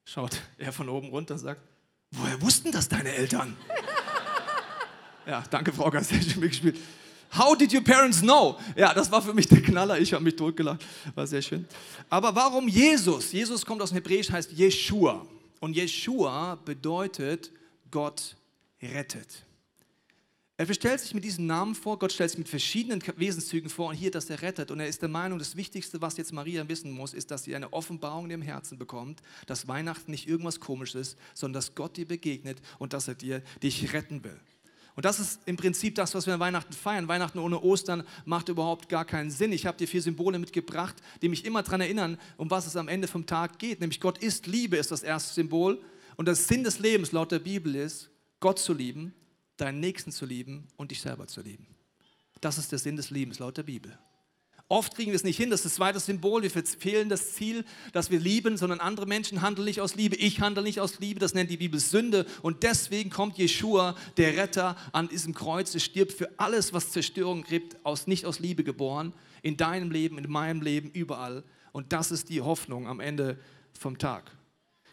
schaut 0.04 0.40
er 0.56 0.72
von 0.72 0.88
oben 0.88 1.10
runter 1.10 1.34
und 1.34 1.40
sagt, 1.40 1.60
woher 2.12 2.40
wussten 2.40 2.72
das 2.72 2.88
deine 2.88 3.12
Eltern? 3.12 3.56
ja, 5.26 5.44
danke 5.50 5.72
Frauke, 5.72 5.98
hast 5.98 6.08
sehr 6.08 6.22
schön 6.22 6.40
mitgespielt. 6.40 6.78
How 7.36 7.56
did 7.56 7.74
your 7.74 7.82
parents 7.84 8.22
know? 8.22 8.58
Ja, 8.74 8.94
das 8.94 9.12
war 9.12 9.20
für 9.20 9.34
mich 9.34 9.46
der 9.46 9.60
Knaller. 9.60 9.98
Ich 9.98 10.14
habe 10.14 10.24
mich 10.24 10.34
totgelacht. 10.34 10.84
War 11.14 11.26
sehr 11.26 11.42
schön. 11.42 11.66
Aber 12.08 12.34
warum 12.34 12.68
Jesus? 12.68 13.32
Jesus 13.32 13.66
kommt 13.66 13.82
aus 13.82 13.90
dem 13.90 13.96
Hebräisch, 13.96 14.30
heißt 14.30 14.52
Jeshua. 14.52 15.26
Und 15.60 15.74
Jeshua 15.74 16.56
bedeutet 16.56 17.52
Gott 17.90 18.36
rettet. 18.80 19.44
Er 20.60 20.74
stellt 20.74 20.98
sich 20.98 21.14
mit 21.14 21.22
diesem 21.22 21.46
Namen 21.46 21.76
vor, 21.76 22.00
Gott 22.00 22.10
stellt 22.10 22.30
sich 22.30 22.38
mit 22.38 22.48
verschiedenen 22.48 23.00
Wesenszügen 23.16 23.70
vor 23.70 23.90
und 23.90 23.94
hier, 23.94 24.10
dass 24.10 24.28
er 24.28 24.42
rettet. 24.42 24.72
Und 24.72 24.80
er 24.80 24.88
ist 24.88 25.00
der 25.00 25.08
Meinung, 25.08 25.38
das 25.38 25.54
Wichtigste, 25.54 26.00
was 26.00 26.16
jetzt 26.16 26.32
Maria 26.32 26.68
wissen 26.68 26.90
muss, 26.90 27.14
ist, 27.14 27.30
dass 27.30 27.44
sie 27.44 27.54
eine 27.54 27.72
Offenbarung 27.72 28.24
in 28.24 28.32
ihrem 28.32 28.42
Herzen 28.42 28.76
bekommt, 28.76 29.22
dass 29.46 29.68
Weihnachten 29.68 30.10
nicht 30.10 30.26
irgendwas 30.26 30.58
Komisches 30.58 31.12
ist, 31.12 31.18
sondern 31.32 31.60
dass 31.60 31.76
Gott 31.76 31.96
dir 31.96 32.08
begegnet 32.08 32.60
und 32.80 32.92
dass 32.92 33.06
er 33.06 33.14
dir 33.14 33.40
dich 33.62 33.92
retten 33.92 34.24
will. 34.24 34.40
Und 34.98 35.04
das 35.04 35.20
ist 35.20 35.38
im 35.46 35.56
Prinzip 35.56 35.94
das, 35.94 36.12
was 36.16 36.26
wir 36.26 36.34
an 36.34 36.40
Weihnachten 36.40 36.72
feiern. 36.72 37.06
Weihnachten 37.06 37.38
ohne 37.38 37.62
Ostern 37.62 38.02
macht 38.24 38.48
überhaupt 38.48 38.88
gar 38.88 39.04
keinen 39.04 39.30
Sinn. 39.30 39.52
Ich 39.52 39.64
habe 39.64 39.78
dir 39.78 39.86
vier 39.86 40.02
Symbole 40.02 40.40
mitgebracht, 40.40 40.96
die 41.22 41.28
mich 41.28 41.44
immer 41.44 41.62
daran 41.62 41.80
erinnern, 41.80 42.18
um 42.36 42.50
was 42.50 42.66
es 42.66 42.74
am 42.74 42.88
Ende 42.88 43.06
vom 43.06 43.24
Tag 43.24 43.60
geht. 43.60 43.78
Nämlich 43.78 44.00
Gott 44.00 44.18
ist 44.18 44.48
Liebe, 44.48 44.76
ist 44.76 44.90
das 44.90 45.04
erste 45.04 45.32
Symbol. 45.32 45.80
Und 46.16 46.26
das 46.26 46.48
Sinn 46.48 46.64
des 46.64 46.80
Lebens 46.80 47.12
laut 47.12 47.30
der 47.30 47.38
Bibel 47.38 47.76
ist, 47.76 48.10
Gott 48.40 48.58
zu 48.58 48.74
lieben, 48.74 49.14
deinen 49.56 49.78
Nächsten 49.78 50.10
zu 50.10 50.26
lieben 50.26 50.66
und 50.76 50.90
dich 50.90 51.00
selber 51.00 51.28
zu 51.28 51.42
lieben. 51.42 51.68
Das 52.40 52.58
ist 52.58 52.72
der 52.72 52.80
Sinn 52.80 52.96
des 52.96 53.10
Lebens 53.10 53.38
laut 53.38 53.56
der 53.56 53.62
Bibel. 53.62 53.96
Oft 54.70 54.94
kriegen 54.94 55.12
wir 55.12 55.16
es 55.16 55.24
nicht 55.24 55.38
hin, 55.38 55.48
das 55.48 55.60
ist 55.60 55.64
das 55.64 55.74
zweite 55.76 55.98
Symbol. 55.98 56.42
Wir 56.42 56.50
verfehlen 56.50 57.08
das 57.08 57.32
Ziel, 57.32 57.64
dass 57.94 58.10
wir 58.10 58.20
lieben, 58.20 58.58
sondern 58.58 58.80
andere 58.80 59.06
Menschen 59.06 59.40
handeln 59.40 59.64
nicht 59.64 59.80
aus 59.80 59.94
Liebe. 59.94 60.16
Ich 60.16 60.42
handle 60.42 60.62
nicht 60.62 60.78
aus 60.78 60.98
Liebe, 60.98 61.18
das 61.20 61.32
nennt 61.32 61.50
die 61.50 61.56
Bibel 61.56 61.80
Sünde. 61.80 62.26
Und 62.42 62.62
deswegen 62.62 63.08
kommt 63.08 63.38
Jeshua, 63.38 63.96
der 64.18 64.36
Retter, 64.36 64.76
an 64.92 65.08
diesem 65.08 65.34
Kreuz. 65.34 65.72
Er 65.72 65.80
stirbt 65.80 66.12
für 66.12 66.28
alles, 66.38 66.74
was 66.74 66.90
Zerstörung 66.90 67.44
gibt, 67.44 67.82
aus, 67.82 68.06
nicht 68.06 68.26
aus 68.26 68.40
Liebe 68.40 68.62
geboren. 68.62 69.14
In 69.40 69.56
deinem 69.56 69.90
Leben, 69.90 70.18
in 70.18 70.30
meinem 70.30 70.60
Leben, 70.60 70.90
überall. 70.90 71.44
Und 71.72 71.94
das 71.94 72.10
ist 72.10 72.28
die 72.28 72.42
Hoffnung 72.42 72.88
am 72.88 73.00
Ende 73.00 73.38
vom 73.72 73.96
Tag. 73.96 74.30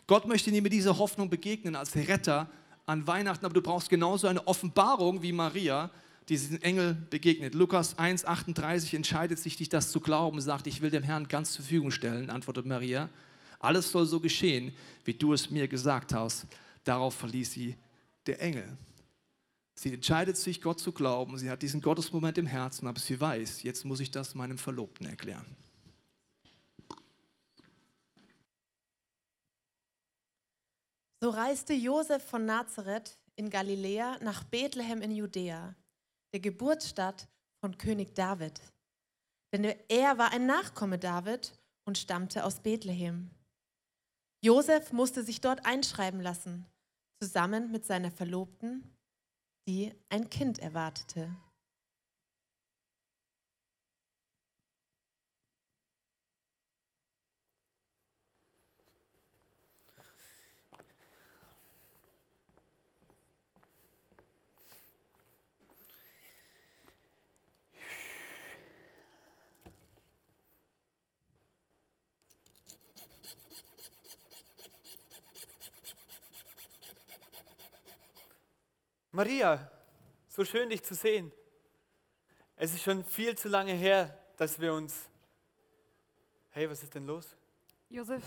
Gott 0.07 0.25
möchte 0.25 0.51
dir 0.51 0.61
mit 0.61 0.71
dieser 0.71 0.97
Hoffnung 0.97 1.29
begegnen 1.29 1.75
als 1.75 1.95
Retter 1.97 2.49
an 2.85 3.07
Weihnachten, 3.07 3.43
aber 3.43 3.55
du 3.55 3.61
brauchst 3.61 3.89
genauso 3.89 4.27
eine 4.27 4.47
Offenbarung 4.47 5.21
wie 5.21 5.33
Maria, 5.33 5.89
diesen 6.29 6.61
Engel 6.61 6.95
begegnet. 7.09 7.53
Lukas 7.53 7.97
1,38 7.97 8.95
entscheidet 8.95 9.39
sich, 9.39 9.57
dich 9.57 9.69
das 9.69 9.91
zu 9.91 9.99
glauben, 9.99 10.41
sagt, 10.41 10.67
ich 10.67 10.81
will 10.81 10.89
dem 10.89 11.03
Herrn 11.03 11.27
ganz 11.27 11.51
zur 11.51 11.63
Verfügung 11.63 11.91
stellen, 11.91 12.29
antwortet 12.29 12.65
Maria. 12.65 13.09
Alles 13.59 13.91
soll 13.91 14.05
so 14.05 14.19
geschehen, 14.19 14.73
wie 15.03 15.13
du 15.13 15.33
es 15.33 15.49
mir 15.49 15.67
gesagt 15.67 16.13
hast. 16.13 16.47
Darauf 16.83 17.15
verließ 17.15 17.51
sie 17.51 17.75
der 18.25 18.41
Engel. 18.41 18.77
Sie 19.75 19.93
entscheidet 19.93 20.37
sich, 20.37 20.61
Gott 20.61 20.79
zu 20.79 20.91
glauben. 20.91 21.37
Sie 21.37 21.49
hat 21.49 21.61
diesen 21.61 21.81
Gottesmoment 21.81 22.37
im 22.37 22.47
Herzen, 22.47 22.87
aber 22.87 22.99
sie 22.99 23.19
weiß, 23.19 23.63
jetzt 23.63 23.85
muss 23.85 23.99
ich 23.99 24.09
das 24.09 24.33
meinem 24.33 24.57
Verlobten 24.57 25.05
erklären. 25.05 25.45
So 31.21 31.29
reiste 31.29 31.73
Josef 31.73 32.23
von 32.23 32.45
Nazareth 32.45 33.17
in 33.35 33.49
Galiläa 33.49 34.17
nach 34.21 34.43
Bethlehem 34.43 35.01
in 35.01 35.11
Judäa 35.11 35.75
der 36.35 36.41
Geburtsstadt 36.41 37.29
von 37.61 37.77
König 37.77 38.13
David. 38.13 38.59
Denn 39.53 39.63
er 39.87 40.17
war 40.17 40.33
ein 40.33 40.45
Nachkomme 40.45 40.99
David 40.99 41.57
und 41.85 41.97
stammte 41.97 42.43
aus 42.43 42.59
Bethlehem. 42.59 43.31
Josef 44.43 44.91
musste 44.91 45.23
sich 45.23 45.39
dort 45.39 45.65
einschreiben 45.65 46.19
lassen, 46.19 46.65
zusammen 47.21 47.71
mit 47.71 47.85
seiner 47.85 48.11
Verlobten, 48.11 48.83
die 49.65 49.93
ein 50.09 50.29
Kind 50.29 50.59
erwartete. 50.59 51.33
Maria, 79.15 79.71
so 80.27 80.43
schön 80.43 80.69
dich 80.69 80.83
zu 80.83 80.93
sehen. 80.93 81.31
Es 82.57 82.73
ist 82.73 82.83
schon 82.83 83.05
viel 83.05 83.37
zu 83.37 83.47
lange 83.47 83.71
her, 83.71 84.17
dass 84.35 84.59
wir 84.59 84.73
uns... 84.73 85.09
Hey, 86.49 86.69
was 86.69 86.83
ist 86.83 86.93
denn 86.93 87.05
los? 87.05 87.35
Josef, 87.89 88.21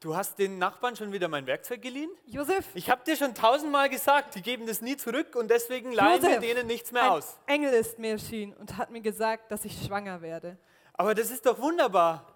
Du 0.00 0.14
hast 0.14 0.38
den 0.38 0.58
Nachbarn 0.58 0.96
schon 0.96 1.12
wieder 1.12 1.28
mein 1.28 1.46
Werkzeug 1.46 1.80
geliehen? 1.80 2.10
Josef, 2.26 2.66
Ich 2.74 2.90
habe 2.90 3.04
dir 3.04 3.16
schon 3.16 3.34
tausendmal 3.34 3.88
gesagt, 3.88 4.34
die 4.34 4.42
geben 4.42 4.66
das 4.66 4.82
nie 4.82 4.96
zurück 4.96 5.36
und 5.36 5.48
deswegen 5.48 5.92
leihen 5.92 6.20
wir 6.20 6.30
Josef, 6.30 6.40
denen 6.42 6.66
nichts 6.66 6.90
mehr 6.90 7.04
ein 7.04 7.10
aus. 7.10 7.38
Engel 7.46 7.72
ist 7.72 7.98
mir 8.00 8.10
erschienen 8.10 8.52
und 8.54 8.76
hat 8.76 8.90
mir 8.90 9.00
gesagt, 9.00 9.50
dass 9.50 9.64
ich 9.64 9.86
schwanger 9.86 10.20
werde. 10.22 10.58
Aber 10.92 11.14
das 11.14 11.30
ist 11.30 11.46
doch 11.46 11.58
wunderbar. 11.60 12.26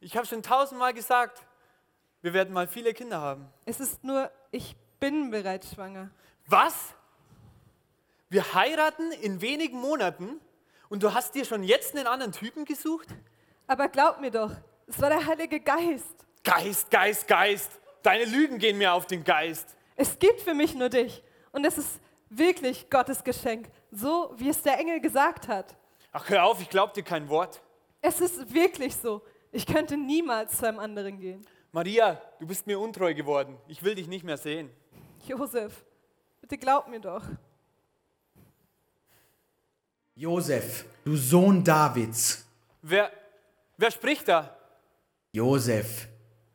Ich 0.00 0.16
habe 0.16 0.26
schon 0.26 0.42
tausendmal 0.44 0.94
gesagt, 0.94 1.44
wir 2.22 2.32
werden 2.32 2.54
mal 2.54 2.68
viele 2.68 2.94
Kinder 2.94 3.20
haben. 3.20 3.52
Es 3.66 3.80
ist 3.80 4.02
nur, 4.02 4.30
ich 4.50 4.76
bin 5.04 5.30
bereits 5.30 5.74
schwanger. 5.74 6.08
Was? 6.46 6.94
Wir 8.30 8.54
heiraten 8.54 9.12
in 9.12 9.42
wenigen 9.42 9.78
Monaten 9.78 10.40
und 10.88 11.02
du 11.02 11.12
hast 11.12 11.34
dir 11.34 11.44
schon 11.44 11.62
jetzt 11.62 11.94
einen 11.94 12.06
anderen 12.06 12.32
Typen 12.32 12.64
gesucht? 12.64 13.08
Aber 13.66 13.88
glaub 13.88 14.22
mir 14.22 14.30
doch, 14.30 14.52
es 14.86 14.98
war 15.02 15.10
der 15.10 15.26
Heilige 15.26 15.60
Geist. 15.60 16.26
Geist, 16.42 16.90
Geist, 16.90 17.28
Geist. 17.28 17.70
Deine 18.02 18.24
Lügen 18.24 18.56
gehen 18.56 18.78
mir 18.78 18.94
auf 18.94 19.06
den 19.06 19.24
Geist. 19.24 19.76
Es 19.94 20.18
gibt 20.18 20.40
für 20.40 20.54
mich 20.54 20.74
nur 20.74 20.88
dich. 20.88 21.22
Und 21.52 21.66
es 21.66 21.76
ist 21.76 22.00
wirklich 22.30 22.88
Gottes 22.88 23.22
Geschenk, 23.22 23.68
so 23.90 24.32
wie 24.38 24.48
es 24.48 24.62
der 24.62 24.78
Engel 24.78 25.00
gesagt 25.00 25.48
hat. 25.48 25.76
Ach, 26.12 26.30
hör 26.30 26.44
auf, 26.44 26.62
ich 26.62 26.70
glaub 26.70 26.94
dir 26.94 27.02
kein 27.02 27.28
Wort. 27.28 27.60
Es 28.00 28.22
ist 28.22 28.54
wirklich 28.54 28.96
so. 28.96 29.20
Ich 29.52 29.66
könnte 29.66 29.98
niemals 29.98 30.56
zu 30.56 30.66
einem 30.66 30.78
anderen 30.78 31.20
gehen. 31.20 31.46
Maria, 31.72 32.22
du 32.38 32.46
bist 32.46 32.66
mir 32.66 32.78
untreu 32.78 33.12
geworden. 33.12 33.58
Ich 33.68 33.82
will 33.82 33.94
dich 33.96 34.08
nicht 34.08 34.24
mehr 34.24 34.38
sehen. 34.38 34.70
Josef, 35.28 35.84
bitte 36.40 36.58
glaub 36.58 36.88
mir 36.88 37.00
doch. 37.00 37.22
Josef, 40.16 40.84
du 41.04 41.16
Sohn 41.16 41.64
Davids, 41.64 42.44
Wer, 42.86 43.10
wer 43.78 43.90
spricht 43.90 44.28
da? 44.28 44.54
Josef, 45.32 46.06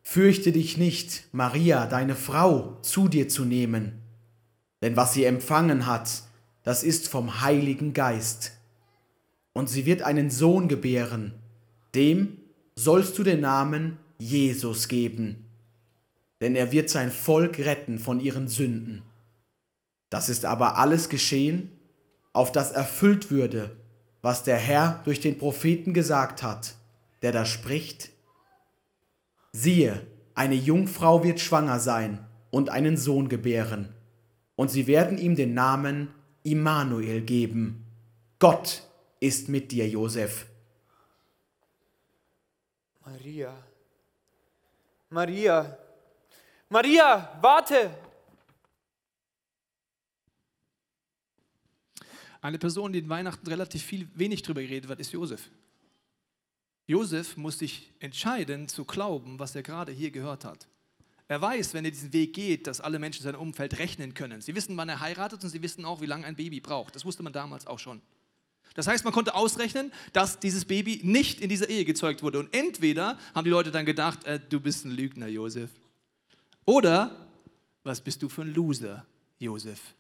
fürchte 0.03 0.51
dich 0.51 0.77
nicht, 0.77 1.23
Maria, 1.31 1.87
deine 1.87 2.15
Frau, 2.15 2.77
zu 2.83 3.07
dir 3.07 3.27
zu 3.27 3.45
nehmen. 3.45 4.03
Denn 4.83 4.95
was 4.95 5.13
sie 5.13 5.23
empfangen 5.23 5.87
hat, 5.87 6.21
das 6.61 6.83
ist 6.83 7.09
vom 7.09 7.41
Heiligen 7.41 7.93
Geist. 7.93 8.51
Und 9.53 9.69
sie 9.69 9.87
wird 9.87 10.03
einen 10.03 10.29
Sohn 10.29 10.67
gebären, 10.67 11.33
dem 11.95 12.37
sollst 12.75 13.17
du 13.17 13.23
den 13.23 13.41
Namen 13.41 13.97
Jesus 14.19 14.87
geben. 14.87 15.48
Denn 16.41 16.55
er 16.55 16.71
wird 16.71 16.89
sein 16.89 17.11
Volk 17.11 17.59
retten 17.59 17.99
von 17.99 18.19
ihren 18.19 18.47
Sünden. 18.47 19.03
Das 20.09 20.29
ist 20.29 20.45
aber 20.45 20.77
alles 20.77 21.09
geschehen, 21.09 21.71
auf 22.33 22.51
das 22.51 22.71
erfüllt 22.71 23.31
würde, 23.31 23.75
was 24.21 24.43
der 24.43 24.57
Herr 24.57 25.01
durch 25.05 25.19
den 25.19 25.37
Propheten 25.37 25.93
gesagt 25.93 26.43
hat, 26.43 26.75
der 27.21 27.31
da 27.31 27.45
spricht, 27.45 28.11
Siehe, 29.51 30.05
eine 30.35 30.55
Jungfrau 30.55 31.23
wird 31.23 31.39
schwanger 31.39 31.79
sein 31.79 32.25
und 32.51 32.69
einen 32.69 32.97
Sohn 32.97 33.29
gebären, 33.29 33.93
und 34.55 34.69
sie 34.69 34.87
werden 34.87 35.17
ihm 35.17 35.35
den 35.35 35.53
Namen 35.53 36.13
Immanuel 36.43 37.21
geben. 37.21 37.85
Gott 38.39 38.83
ist 39.19 39.49
mit 39.49 39.71
dir, 39.71 39.87
Josef. 39.87 40.45
Maria. 43.05 43.53
Maria. 45.09 45.77
Maria, 46.69 47.37
warte! 47.41 47.89
Eine 52.41 52.59
Person, 52.59 52.93
die 52.93 52.99
in 52.99 53.09
Weihnachten 53.09 53.47
relativ 53.47 53.83
viel 53.83 54.07
wenig 54.13 54.43
drüber 54.43 54.61
geredet 54.61 54.87
wird, 54.87 54.99
ist 54.99 55.11
Josef. 55.11 55.49
Josef 56.87 57.37
muss 57.37 57.59
sich 57.59 57.91
entscheiden 57.99 58.67
zu 58.67 58.85
glauben, 58.85 59.39
was 59.39 59.55
er 59.55 59.63
gerade 59.63 59.91
hier 59.91 60.11
gehört 60.11 60.45
hat. 60.45 60.67
Er 61.27 61.41
weiß, 61.41 61.73
wenn 61.73 61.85
er 61.85 61.91
diesen 61.91 62.13
Weg 62.13 62.33
geht, 62.33 62.65
dass 62.65 62.81
alle 62.81 62.97
Menschen 62.97 63.19
in 63.21 63.23
seinem 63.25 63.41
Umfeld 63.41 63.77
rechnen 63.77 64.13
können. 64.13 64.41
Sie 64.41 64.55
wissen, 64.55 64.77
wann 64.77 64.89
er 64.89 64.99
heiratet 64.99 65.43
und 65.43 65.49
sie 65.49 65.61
wissen 65.61 65.85
auch, 65.85 66.01
wie 66.01 66.07
lange 66.07 66.25
ein 66.25 66.35
Baby 66.35 66.59
braucht. 66.59 66.95
Das 66.95 67.05
wusste 67.05 67.21
man 67.21 67.33
damals 67.33 67.67
auch 67.67 67.77
schon. 67.77 68.01
Das 68.73 68.87
heißt, 68.87 69.03
man 69.03 69.13
konnte 69.13 69.35
ausrechnen, 69.35 69.91
dass 70.13 70.39
dieses 70.39 70.65
Baby 70.65 71.01
nicht 71.03 71.41
in 71.41 71.49
dieser 71.49 71.69
Ehe 71.69 71.85
gezeugt 71.85 72.23
wurde. 72.23 72.39
Und 72.39 72.53
entweder 72.53 73.19
haben 73.35 73.43
die 73.43 73.51
Leute 73.51 73.71
dann 73.71 73.85
gedacht, 73.85 74.23
äh, 74.23 74.39
du 74.39 74.59
bist 74.59 74.85
ein 74.85 74.91
Lügner, 74.91 75.27
Josef. 75.27 75.69
Oder, 76.69 77.09
was 77.83 77.99
bist 77.99 78.21
du 78.21 78.29
für 78.29 78.43
ein 78.43 78.53
Loser, 78.53 79.03
Josef? 79.39 79.95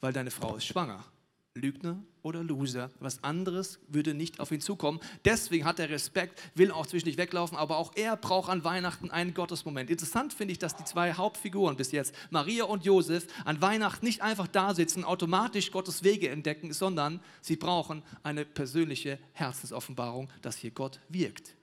Weil 0.00 0.14
deine 0.14 0.30
Frau 0.30 0.56
ist 0.56 0.64
schwanger. 0.64 1.04
Lügner 1.52 2.02
oder 2.22 2.42
Loser. 2.42 2.90
Was 3.00 3.22
anderes 3.22 3.80
würde 3.86 4.14
nicht 4.14 4.40
auf 4.40 4.50
ihn 4.50 4.62
zukommen. 4.62 4.98
Deswegen 5.26 5.66
hat 5.66 5.78
er 5.78 5.90
Respekt, 5.90 6.40
will 6.54 6.70
auch 6.70 6.86
zwischendurch 6.86 7.18
weglaufen, 7.18 7.58
aber 7.58 7.76
auch 7.76 7.92
er 7.96 8.16
braucht 8.16 8.48
an 8.48 8.64
Weihnachten 8.64 9.10
einen 9.10 9.34
Gottesmoment. 9.34 9.90
Interessant 9.90 10.32
finde 10.32 10.52
ich, 10.52 10.58
dass 10.58 10.74
die 10.74 10.84
zwei 10.84 11.12
Hauptfiguren 11.12 11.76
bis 11.76 11.92
jetzt, 11.92 12.14
Maria 12.30 12.64
und 12.64 12.86
Josef, 12.86 13.26
an 13.44 13.60
Weihnachten 13.60 14.06
nicht 14.06 14.22
einfach 14.22 14.46
da 14.46 14.72
sitzen, 14.72 15.04
automatisch 15.04 15.70
Gottes 15.70 16.02
Wege 16.02 16.30
entdecken, 16.30 16.72
sondern 16.72 17.20
sie 17.42 17.56
brauchen 17.56 18.02
eine 18.22 18.46
persönliche 18.46 19.18
Herzensoffenbarung, 19.34 20.30
dass 20.40 20.56
hier 20.56 20.70
Gott 20.70 20.98
wirkt. 21.10 21.56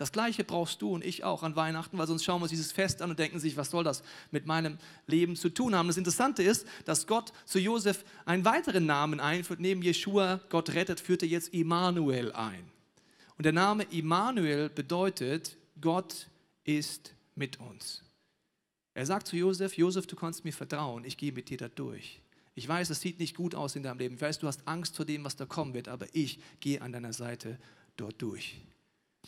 Das 0.00 0.12
Gleiche 0.12 0.44
brauchst 0.44 0.80
du 0.80 0.94
und 0.94 1.04
ich 1.04 1.24
auch 1.24 1.42
an 1.42 1.56
Weihnachten, 1.56 1.98
weil 1.98 2.06
sonst 2.06 2.24
schauen 2.24 2.40
wir 2.40 2.44
uns 2.44 2.50
dieses 2.52 2.72
Fest 2.72 3.02
an 3.02 3.10
und 3.10 3.18
denken 3.18 3.38
sich, 3.38 3.58
was 3.58 3.68
soll 3.68 3.84
das 3.84 4.02
mit 4.30 4.46
meinem 4.46 4.78
Leben 5.06 5.36
zu 5.36 5.50
tun 5.50 5.74
haben. 5.74 5.88
Das 5.88 5.98
Interessante 5.98 6.42
ist, 6.42 6.66
dass 6.86 7.06
Gott 7.06 7.34
zu 7.44 7.58
Josef 7.58 8.02
einen 8.24 8.46
weiteren 8.46 8.86
Namen 8.86 9.20
einführt. 9.20 9.60
Neben 9.60 9.82
Jeshua, 9.82 10.40
Gott 10.48 10.70
rettet, 10.70 11.00
führt 11.00 11.20
er 11.20 11.28
jetzt 11.28 11.52
Immanuel 11.52 12.32
ein. 12.32 12.64
Und 13.36 13.44
der 13.44 13.52
Name 13.52 13.82
Immanuel 13.90 14.70
bedeutet, 14.70 15.58
Gott 15.82 16.28
ist 16.64 17.12
mit 17.34 17.60
uns. 17.60 18.02
Er 18.94 19.04
sagt 19.04 19.26
zu 19.26 19.36
Josef, 19.36 19.76
Josef, 19.76 20.06
du 20.06 20.16
kannst 20.16 20.46
mir 20.46 20.54
vertrauen, 20.54 21.04
ich 21.04 21.18
gehe 21.18 21.32
mit 21.32 21.50
dir 21.50 21.58
da 21.58 21.68
durch. 21.68 22.22
Ich 22.54 22.66
weiß, 22.66 22.88
es 22.88 23.02
sieht 23.02 23.18
nicht 23.18 23.36
gut 23.36 23.54
aus 23.54 23.76
in 23.76 23.82
deinem 23.82 23.98
Leben. 23.98 24.14
Ich 24.14 24.22
weiß, 24.22 24.38
du 24.38 24.46
hast 24.46 24.66
Angst 24.66 24.96
vor 24.96 25.04
dem, 25.04 25.24
was 25.24 25.36
da 25.36 25.44
kommen 25.44 25.74
wird, 25.74 25.88
aber 25.88 26.06
ich 26.14 26.40
gehe 26.60 26.80
an 26.80 26.90
deiner 26.90 27.12
Seite 27.12 27.58
dort 27.98 28.22
durch. 28.22 28.62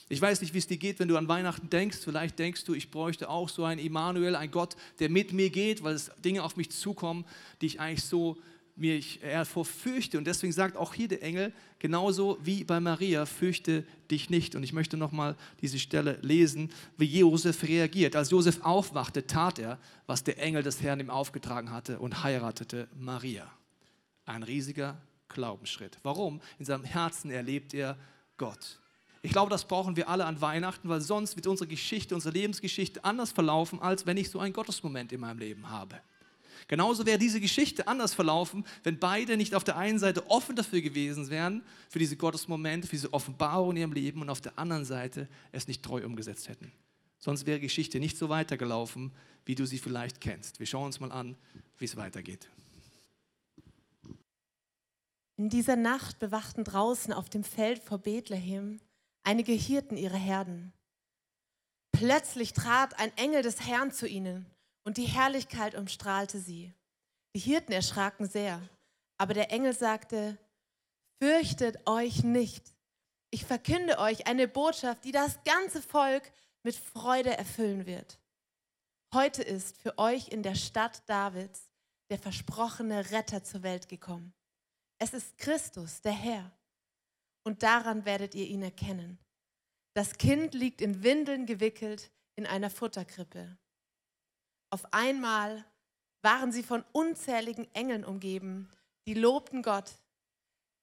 Ich 0.09 0.21
weiß 0.21 0.41
nicht, 0.41 0.55
wie 0.55 0.59
es 0.59 0.67
dir 0.67 0.79
geht, 0.79 0.99
wenn 0.99 1.09
du 1.09 1.17
an 1.17 1.29
Weihnachten 1.29 1.69
denkst. 1.69 1.99
Vielleicht 2.03 2.39
denkst 2.39 2.65
du, 2.65 2.75
ich 2.75 2.91
bräuchte 2.91 3.29
auch 3.29 3.49
so 3.49 3.65
einen 3.65 3.81
Immanuel, 3.81 4.37
einen 4.37 4.51
Gott, 4.51 4.77
der 4.99 5.11
mit 5.11 5.33
mir 5.33 5.51
geht, 5.51 5.83
weil 5.83 5.95
es 5.95 6.11
Dinge 6.25 6.43
auf 6.43 6.57
mich 6.57 6.71
zukommen, 6.71 7.25
die 7.61 7.67
ich 7.67 7.81
eigentlich 7.81 8.05
so 8.05 8.39
mich 8.75 9.23
eher 9.23 9.45
vorfürchte. 9.45 10.19
Und 10.19 10.27
deswegen 10.27 10.53
sagt 10.53 10.77
auch 10.77 10.95
hier 10.95 11.09
der 11.09 11.23
Engel, 11.23 11.53
genauso 11.79 12.39
wie 12.43 12.65
bei 12.65 12.81
Maria, 12.81 13.27
fürchte 13.27 13.85
dich 14.11 14.31
nicht. 14.31 14.55
Und 14.55 14.63
ich 14.63 14.73
möchte 14.73 14.97
nochmal 14.97 15.37
diese 15.61 15.79
Stelle 15.79 16.19
lesen, 16.23 16.71
wie 16.97 17.19
Josef 17.19 17.63
reagiert. 17.63 18.17
Als 18.17 18.31
Josef 18.31 18.61
aufwachte, 18.63 19.27
tat 19.27 19.59
er, 19.59 19.79
was 20.07 20.25
der 20.25 20.39
Engel 20.39 20.63
des 20.63 20.81
Herrn 20.83 21.01
ihm 21.01 21.11
aufgetragen 21.11 21.71
hatte 21.71 21.99
und 21.99 22.23
heiratete 22.23 22.89
Maria. 22.99 23.51
Ein 24.25 24.43
riesiger 24.43 25.01
Glaubensschritt. 25.29 25.99
Warum? 26.03 26.41
In 26.59 26.65
seinem 26.65 26.85
Herzen 26.85 27.31
erlebt 27.31 27.75
er 27.75 27.97
Gott. 28.37 28.82
Ich 29.25 29.31
glaube, 29.31 29.51
das 29.51 29.65
brauchen 29.65 29.97
wir 29.97 30.09
alle 30.09 30.27
an 30.27 30.41
Weihnachten, 30.41 30.89
weil 30.89 31.01
sonst 31.01 31.37
wird 31.37 31.47
unsere 31.47 31.69
Geschichte, 31.69 32.15
unsere 32.15 32.35
Lebensgeschichte 32.35 33.05
anders 33.05 33.31
verlaufen, 33.31 33.81
als 33.81 34.05
wenn 34.05 34.17
ich 34.17 34.29
so 34.29 34.41
einen 34.41 34.53
Gottesmoment 34.53 35.13
in 35.13 35.21
meinem 35.21 35.39
Leben 35.39 35.71
habe. 35.71 36.01
Genauso 36.67 37.07
wäre 37.07 37.19
diese 37.19 37.41
Geschichte 37.41 37.87
anders 37.87 38.15
verlaufen, 38.15 38.65
wenn 38.83 38.99
beide 38.99 39.37
nicht 39.37 39.55
auf 39.55 39.65
der 39.65 39.77
einen 39.77 39.99
Seite 39.99 40.29
offen 40.29 40.57
dafür 40.57 40.81
gewesen 40.81 41.31
wären, 41.31 41.63
für 41.89 41.99
diese 41.99 42.17
Gottesmomente, 42.17 42.89
für 42.89 42.97
diese 42.97 43.13
Offenbarung 43.13 43.73
in 43.73 43.77
ihrem 43.79 43.93
Leben 43.93 44.23
und 44.23 44.31
auf 44.31 44.41
der 44.41 44.59
anderen 44.59 44.85
Seite 44.85 45.29
es 45.53 45.69
nicht 45.69 45.83
treu 45.85 46.05
umgesetzt 46.05 46.49
hätten. 46.49 46.73
Sonst 47.19 47.47
wäre 47.47 47.61
Geschichte 47.61 48.01
nicht 48.01 48.19
so 48.19 48.29
weitergelaufen, 48.29 49.13
wie 49.45 49.55
du 49.55 49.67
sie 49.67 49.79
vielleicht 49.79 50.21
kennst. 50.21 50.59
Wir 50.59 50.67
schauen 50.67 50.87
uns 50.87 50.99
mal 50.99 51.13
an, 51.13 51.37
wie 51.79 51.85
es 51.85 51.97
weitergeht. 51.97 52.49
In 55.37 55.49
dieser 55.49 55.77
Nacht 55.77 56.19
bewachten 56.19 56.65
draußen 56.65 57.13
auf 57.13 57.29
dem 57.29 57.45
Feld 57.45 57.83
vor 57.83 57.99
Bethlehem 57.99 58.81
einige 59.23 59.53
Hirten 59.53 59.97
ihre 59.97 60.17
Herden. 60.17 60.73
Plötzlich 61.93 62.53
trat 62.53 62.99
ein 62.99 63.17
Engel 63.17 63.43
des 63.43 63.67
Herrn 63.67 63.93
zu 63.93 64.07
ihnen 64.07 64.47
und 64.85 64.97
die 64.97 65.07
Herrlichkeit 65.07 65.75
umstrahlte 65.75 66.41
sie. 66.41 66.73
Die 67.35 67.41
Hirten 67.41 67.73
erschraken 67.73 68.29
sehr, 68.29 68.61
aber 69.19 69.35
der 69.35 69.51
Engel 69.53 69.75
sagte, 69.75 70.39
fürchtet 71.23 71.87
euch 71.87 72.25
nicht. 72.25 72.75
Ich 73.31 73.45
verkünde 73.45 73.99
euch 73.99 74.27
eine 74.27 74.49
Botschaft, 74.49 75.05
die 75.05 75.13
das 75.13 75.43
ganze 75.45 75.81
Volk 75.81 76.31
mit 76.63 76.75
Freude 76.75 77.37
erfüllen 77.37 77.87
wird. 77.87 78.19
Heute 79.15 79.43
ist 79.43 79.77
für 79.77 79.99
euch 79.99 80.29
in 80.29 80.43
der 80.43 80.55
Stadt 80.55 81.09
Davids 81.09 81.71
der 82.11 82.19
versprochene 82.19 83.11
Retter 83.11 83.43
zur 83.45 83.63
Welt 83.63 83.89
gekommen. 83.89 84.35
Es 84.99 85.15
ist 85.15 85.39
Christus, 85.39 86.01
der 86.01 86.13
Herr. 86.13 86.53
Und 87.45 87.63
daran 87.63 88.05
werdet 88.05 88.35
ihr 88.35 88.47
ihn 88.47 88.63
erkennen. 88.63 89.19
Das 89.95 90.17
Kind 90.17 90.55
liegt 90.55 90.81
in 90.81 91.03
Windeln 91.03 91.47
gewickelt 91.47 92.11
in 92.37 92.47
einer 92.47 92.71
Futterkrippe. 92.71 93.59
Auf 94.71 94.93
einmal 94.93 95.65
waren 96.23 96.53
sie 96.53 96.63
von 96.63 96.85
unzähligen 96.93 97.73
Engeln 97.75 98.05
umgeben, 98.05 98.71
die 99.07 99.15
lobten 99.15 99.63
Gott. 99.63 99.91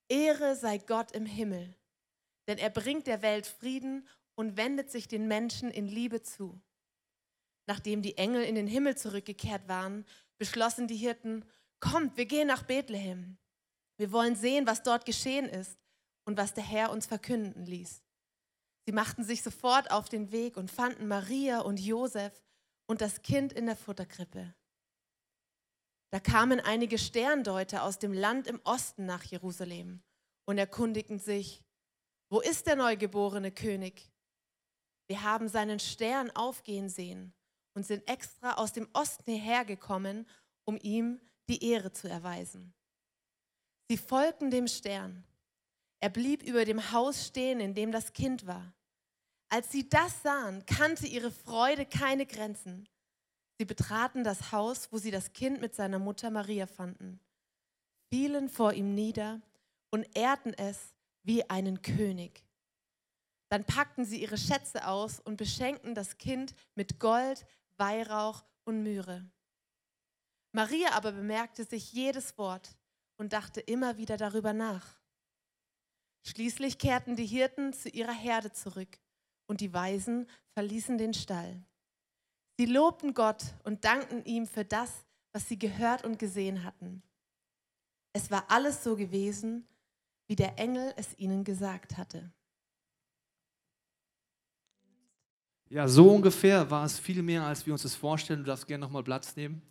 Ehre 0.09 0.55
sei 0.55 0.77
Gott 0.77 1.11
im 1.11 1.25
Himmel, 1.25 1.73
denn 2.47 2.57
er 2.57 2.69
bringt 2.69 3.07
der 3.07 3.21
Welt 3.21 3.47
Frieden 3.47 4.07
und 4.35 4.57
wendet 4.57 4.91
sich 4.91 5.07
den 5.07 5.27
Menschen 5.27 5.71
in 5.71 5.87
Liebe 5.87 6.21
zu. 6.21 6.59
Nachdem 7.67 8.01
die 8.01 8.17
Engel 8.17 8.43
in 8.43 8.55
den 8.55 8.67
Himmel 8.67 8.97
zurückgekehrt 8.97 9.67
waren, 9.67 10.05
beschlossen 10.37 10.87
die 10.87 10.97
Hirten, 10.97 11.45
kommt, 11.79 12.17
wir 12.17 12.25
gehen 12.25 12.47
nach 12.47 12.63
Bethlehem. 12.63 13.37
Wir 13.97 14.11
wollen 14.11 14.35
sehen, 14.35 14.67
was 14.67 14.83
dort 14.83 15.05
geschehen 15.05 15.47
ist 15.47 15.79
und 16.29 16.37
was 16.37 16.53
der 16.53 16.63
Herr 16.63 16.91
uns 16.91 17.07
verkünden 17.07 17.65
ließ. 17.65 18.03
Sie 18.85 18.91
machten 18.91 19.23
sich 19.23 19.41
sofort 19.41 19.89
auf 19.89 20.09
den 20.09 20.31
Weg 20.31 20.57
und 20.57 20.69
fanden 20.69 21.07
Maria 21.07 21.61
und 21.61 21.79
Josef 21.79 22.43
und 22.85 23.01
das 23.01 23.23
Kind 23.23 23.51
in 23.51 23.65
der 23.65 23.75
Futterkrippe. 23.75 24.53
Da 26.11 26.19
kamen 26.19 26.59
einige 26.59 26.99
Sterndeuter 26.99 27.81
aus 27.81 27.97
dem 27.97 28.13
Land 28.13 28.45
im 28.45 28.61
Osten 28.63 29.07
nach 29.07 29.23
Jerusalem 29.23 30.03
und 30.45 30.59
erkundigten 30.59 31.17
sich, 31.17 31.63
wo 32.29 32.41
ist 32.41 32.67
der 32.67 32.75
neugeborene 32.75 33.51
König? 33.51 34.11
Wir 35.07 35.23
haben 35.23 35.47
seinen 35.47 35.79
Stern 35.79 36.29
aufgehen 36.35 36.89
sehen 36.89 37.33
und 37.73 37.87
sind 37.87 38.07
extra 38.07 38.53
aus 38.53 38.71
dem 38.71 38.87
Osten 38.93 39.31
hierher 39.31 39.65
gekommen, 39.65 40.27
um 40.63 40.77
ihm 40.79 41.19
die 41.49 41.63
Ehre 41.71 41.91
zu 41.91 42.07
erweisen. 42.07 42.75
Sie 43.89 43.97
folgten 43.97 44.51
dem 44.51 44.67
Stern. 44.67 45.25
Er 45.99 46.09
blieb 46.09 46.43
über 46.43 46.65
dem 46.65 46.91
Haus 46.91 47.27
stehen, 47.27 47.59
in 47.59 47.73
dem 47.73 47.91
das 47.91 48.13
Kind 48.13 48.47
war. 48.47 48.73
Als 49.49 49.71
sie 49.71 49.89
das 49.89 50.21
sahen, 50.21 50.65
kannte 50.65 51.07
ihre 51.07 51.31
Freude 51.31 51.85
keine 51.85 52.25
Grenzen. 52.25 52.87
Sie 53.57 53.65
betraten 53.65 54.23
das 54.23 54.51
Haus, 54.51 54.91
wo 54.91 54.97
sie 54.97 55.11
das 55.11 55.33
Kind 55.33 55.59
mit 55.59 55.75
seiner 55.75 55.99
Mutter 55.99 56.29
Maria 56.29 56.67
fanden, 56.67 57.19
fielen 58.09 58.47
vor 58.47 58.73
ihm 58.73 58.95
nieder 58.95 59.41
und 59.89 60.07
ehrten 60.15 60.53
es 60.53 60.93
wie 61.23 61.49
einen 61.49 61.81
König. 61.81 62.45
Dann 63.49 63.65
packten 63.65 64.05
sie 64.05 64.21
ihre 64.21 64.37
Schätze 64.37 64.87
aus 64.87 65.19
und 65.19 65.35
beschenkten 65.35 65.95
das 65.95 66.17
Kind 66.17 66.53
mit 66.75 66.99
Gold, 66.99 67.45
Weihrauch 67.77 68.45
und 68.63 68.83
Myrrhe. 68.83 69.29
Maria 70.51 70.91
aber 70.93 71.11
bemerkte 71.11 71.65
sich 71.65 71.91
jedes 71.91 72.37
Wort 72.37 72.77
und 73.17 73.33
dachte 73.33 73.59
immer 73.59 73.97
wieder 73.97 74.17
darüber 74.17 74.53
nach. 74.53 74.98
Schließlich 76.29 76.77
kehrten 76.77 77.15
die 77.15 77.25
Hirten 77.25 77.73
zu 77.73 77.89
ihrer 77.89 78.13
Herde 78.13 78.51
zurück 78.51 78.99
und 79.47 79.61
die 79.61 79.73
Weisen 79.73 80.27
verließen 80.53 80.99
den 80.99 81.15
Stall. 81.15 81.63
Sie 82.59 82.67
lobten 82.67 83.15
Gott 83.15 83.45
und 83.63 83.83
dankten 83.83 84.23
ihm 84.25 84.45
für 84.45 84.63
das, 84.63 85.07
was 85.31 85.49
sie 85.49 85.57
gehört 85.57 86.03
und 86.03 86.19
gesehen 86.19 86.63
hatten. 86.63 87.01
Es 88.13 88.29
war 88.29 88.45
alles 88.49 88.83
so 88.83 88.95
gewesen, 88.95 89.67
wie 90.27 90.35
der 90.35 90.59
Engel 90.59 90.93
es 90.97 91.17
ihnen 91.17 91.43
gesagt 91.43 91.97
hatte. 91.97 92.31
Ja, 95.69 95.87
so 95.87 96.11
ungefähr 96.11 96.69
war 96.69 96.85
es 96.85 96.99
viel 96.99 97.23
mehr, 97.23 97.43
als 97.43 97.65
wir 97.65 97.73
uns 97.73 97.81
das 97.81 97.95
vorstellen. 97.95 98.41
Du 98.41 98.45
darfst 98.45 98.67
gerne 98.67 98.85
nochmal 98.85 99.03
Platz 99.03 99.35
nehmen. 99.35 99.63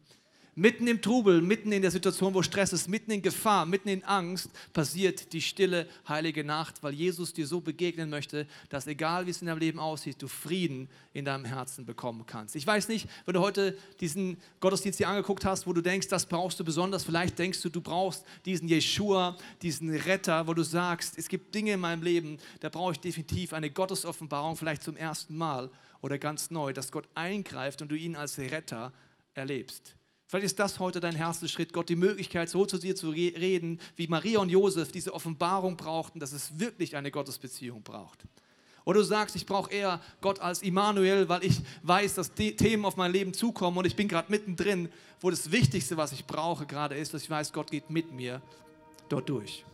Mitten 0.58 0.88
im 0.88 1.00
Trubel, 1.00 1.40
mitten 1.40 1.70
in 1.70 1.82
der 1.82 1.92
Situation, 1.92 2.34
wo 2.34 2.42
Stress 2.42 2.72
ist, 2.72 2.88
mitten 2.88 3.12
in 3.12 3.22
Gefahr, 3.22 3.64
mitten 3.64 3.88
in 3.88 4.02
Angst, 4.02 4.50
passiert 4.72 5.32
die 5.32 5.40
stille, 5.40 5.86
heilige 6.08 6.42
Nacht, 6.42 6.82
weil 6.82 6.94
Jesus 6.94 7.32
dir 7.32 7.46
so 7.46 7.60
begegnen 7.60 8.10
möchte, 8.10 8.44
dass 8.68 8.88
egal 8.88 9.26
wie 9.26 9.30
es 9.30 9.40
in 9.40 9.46
deinem 9.46 9.60
Leben 9.60 9.78
aussieht, 9.78 10.20
du 10.20 10.26
Frieden 10.26 10.88
in 11.12 11.24
deinem 11.24 11.44
Herzen 11.44 11.86
bekommen 11.86 12.26
kannst. 12.26 12.56
Ich 12.56 12.66
weiß 12.66 12.88
nicht, 12.88 13.08
wenn 13.24 13.34
du 13.34 13.40
heute 13.40 13.78
diesen 14.00 14.36
Gottesdienst 14.58 14.98
dir 14.98 15.06
angeguckt 15.06 15.44
hast, 15.44 15.68
wo 15.68 15.72
du 15.72 15.80
denkst, 15.80 16.08
das 16.08 16.26
brauchst 16.26 16.58
du 16.58 16.64
besonders, 16.64 17.04
vielleicht 17.04 17.38
denkst 17.38 17.62
du, 17.62 17.68
du 17.68 17.80
brauchst 17.80 18.24
diesen 18.44 18.66
Jeshua, 18.66 19.38
diesen 19.62 19.94
Retter, 19.94 20.48
wo 20.48 20.54
du 20.54 20.64
sagst, 20.64 21.18
es 21.18 21.28
gibt 21.28 21.54
Dinge 21.54 21.74
in 21.74 21.80
meinem 21.80 22.02
Leben, 22.02 22.38
da 22.58 22.68
brauche 22.68 22.94
ich 22.94 22.98
definitiv 22.98 23.52
eine 23.52 23.70
Gottesoffenbarung, 23.70 24.56
vielleicht 24.56 24.82
zum 24.82 24.96
ersten 24.96 25.36
Mal 25.36 25.70
oder 26.00 26.18
ganz 26.18 26.50
neu, 26.50 26.72
dass 26.72 26.90
Gott 26.90 27.06
eingreift 27.14 27.80
und 27.80 27.92
du 27.92 27.94
ihn 27.94 28.16
als 28.16 28.38
Retter 28.38 28.92
erlebst. 29.34 29.94
Vielleicht 30.28 30.44
ist 30.44 30.58
das 30.58 30.78
heute 30.78 31.00
dein 31.00 31.16
Herzensschritt, 31.16 31.72
Gott 31.72 31.88
die 31.88 31.96
Möglichkeit, 31.96 32.50
so 32.50 32.66
zu 32.66 32.76
dir 32.76 32.94
zu 32.94 33.08
reden, 33.08 33.80
wie 33.96 34.08
Maria 34.08 34.40
und 34.40 34.50
Josef 34.50 34.92
diese 34.92 35.14
Offenbarung 35.14 35.78
brauchten, 35.78 36.20
dass 36.20 36.32
es 36.32 36.58
wirklich 36.58 36.96
eine 36.96 37.10
Gottesbeziehung 37.10 37.82
braucht. 37.82 38.24
Oder 38.84 39.00
du 39.00 39.06
sagst, 39.06 39.36
ich 39.36 39.46
brauche 39.46 39.72
eher 39.72 40.02
Gott 40.20 40.40
als 40.40 40.60
Immanuel, 40.60 41.30
weil 41.30 41.44
ich 41.44 41.62
weiß, 41.82 42.14
dass 42.14 42.34
Themen 42.34 42.84
auf 42.84 42.96
mein 42.96 43.10
Leben 43.10 43.32
zukommen 43.32 43.78
und 43.78 43.86
ich 43.86 43.96
bin 43.96 44.06
gerade 44.06 44.30
mittendrin, 44.30 44.90
wo 45.22 45.30
das 45.30 45.50
Wichtigste, 45.50 45.96
was 45.96 46.12
ich 46.12 46.26
brauche 46.26 46.66
gerade 46.66 46.94
ist, 46.94 47.14
dass 47.14 47.22
ich 47.22 47.30
weiß, 47.30 47.54
Gott 47.54 47.70
geht 47.70 47.88
mit 47.88 48.12
mir 48.12 48.42
dort 49.08 49.30
durch. 49.30 49.64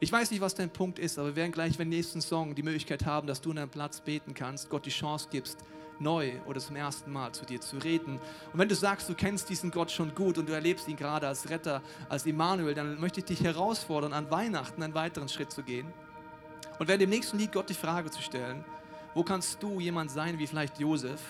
Ich 0.00 0.12
weiß 0.12 0.30
nicht, 0.30 0.40
was 0.40 0.54
dein 0.54 0.70
Punkt 0.70 1.00
ist, 1.00 1.18
aber 1.18 1.30
wir 1.30 1.36
werden 1.36 1.50
gleich 1.50 1.76
beim 1.76 1.88
nächsten 1.88 2.20
Song 2.20 2.54
die 2.54 2.62
Möglichkeit 2.62 3.04
haben, 3.04 3.26
dass 3.26 3.40
du 3.40 3.50
in 3.50 3.58
einem 3.58 3.68
Platz 3.68 4.00
beten 4.00 4.32
kannst, 4.32 4.70
Gott 4.70 4.86
die 4.86 4.90
Chance 4.90 5.26
gibst, 5.28 5.58
neu 5.98 6.34
oder 6.46 6.60
zum 6.60 6.76
ersten 6.76 7.10
Mal 7.10 7.32
zu 7.32 7.44
dir 7.44 7.60
zu 7.60 7.78
reden. 7.78 8.20
Und 8.52 8.60
wenn 8.60 8.68
du 8.68 8.76
sagst, 8.76 9.08
du 9.08 9.14
kennst 9.14 9.48
diesen 9.48 9.72
Gott 9.72 9.90
schon 9.90 10.14
gut 10.14 10.38
und 10.38 10.48
du 10.48 10.52
erlebst 10.52 10.86
ihn 10.86 10.94
gerade 10.94 11.26
als 11.26 11.50
Retter, 11.50 11.82
als 12.08 12.26
Immanuel, 12.26 12.74
dann 12.74 13.00
möchte 13.00 13.18
ich 13.18 13.26
dich 13.26 13.42
herausfordern, 13.42 14.12
an 14.12 14.30
Weihnachten 14.30 14.84
einen 14.84 14.94
weiteren 14.94 15.28
Schritt 15.28 15.50
zu 15.50 15.64
gehen. 15.64 15.92
Und 16.78 16.86
während 16.86 17.02
dem 17.02 17.10
nächsten 17.10 17.36
Lied 17.36 17.50
Gott 17.50 17.68
die 17.68 17.74
Frage 17.74 18.12
zu 18.12 18.22
stellen, 18.22 18.64
wo 19.14 19.24
kannst 19.24 19.60
du 19.60 19.80
jemand 19.80 20.12
sein 20.12 20.38
wie 20.38 20.46
vielleicht 20.46 20.78
Josef, 20.78 21.20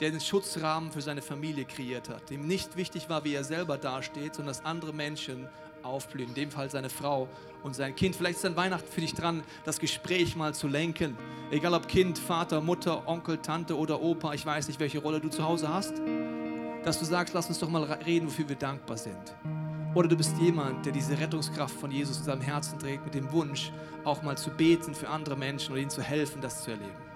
der 0.00 0.10
den 0.10 0.20
Schutzrahmen 0.20 0.90
für 0.90 1.00
seine 1.00 1.22
Familie 1.22 1.64
kreiert 1.64 2.08
hat, 2.08 2.28
dem 2.30 2.44
nicht 2.48 2.76
wichtig 2.76 3.08
war, 3.08 3.22
wie 3.22 3.34
er 3.34 3.44
selber 3.44 3.78
dasteht, 3.78 4.34
sondern 4.34 4.52
dass 4.52 4.64
andere 4.64 4.92
Menschen 4.92 5.46
aufblühen, 5.82 6.28
in 6.28 6.34
dem 6.34 6.50
Fall 6.50 6.70
seine 6.70 6.90
Frau 6.90 7.28
und 7.62 7.74
sein 7.74 7.94
Kind. 7.94 8.16
Vielleicht 8.16 8.38
ist 8.38 8.44
an 8.44 8.56
Weihnachten 8.56 8.90
für 8.90 9.00
dich 9.00 9.14
dran, 9.14 9.42
das 9.64 9.78
Gespräch 9.78 10.36
mal 10.36 10.54
zu 10.54 10.68
lenken. 10.68 11.16
Egal 11.50 11.74
ob 11.74 11.88
Kind, 11.88 12.18
Vater, 12.18 12.60
Mutter, 12.60 13.06
Onkel, 13.06 13.38
Tante 13.38 13.76
oder 13.76 14.00
Opa, 14.00 14.34
ich 14.34 14.44
weiß 14.44 14.68
nicht, 14.68 14.80
welche 14.80 15.00
Rolle 15.00 15.20
du 15.20 15.28
zu 15.28 15.44
Hause 15.44 15.68
hast. 15.68 15.94
Dass 16.84 16.98
du 16.98 17.04
sagst, 17.04 17.34
lass 17.34 17.48
uns 17.48 17.58
doch 17.58 17.68
mal 17.68 17.84
reden, 17.84 18.26
wofür 18.26 18.48
wir 18.48 18.56
dankbar 18.56 18.96
sind. 18.96 19.34
Oder 19.94 20.08
du 20.08 20.16
bist 20.16 20.36
jemand, 20.38 20.86
der 20.86 20.92
diese 20.92 21.18
Rettungskraft 21.18 21.74
von 21.74 21.90
Jesus 21.90 22.18
in 22.18 22.24
seinem 22.24 22.42
Herzen 22.42 22.78
trägt, 22.78 23.04
mit 23.04 23.14
dem 23.14 23.30
Wunsch, 23.32 23.72
auch 24.04 24.22
mal 24.22 24.38
zu 24.38 24.50
beten 24.50 24.94
für 24.94 25.08
andere 25.08 25.36
Menschen 25.36 25.74
und 25.74 25.80
ihnen 25.80 25.90
zu 25.90 26.00
helfen, 26.00 26.40
das 26.40 26.62
zu 26.62 26.70
erleben. 26.70 27.09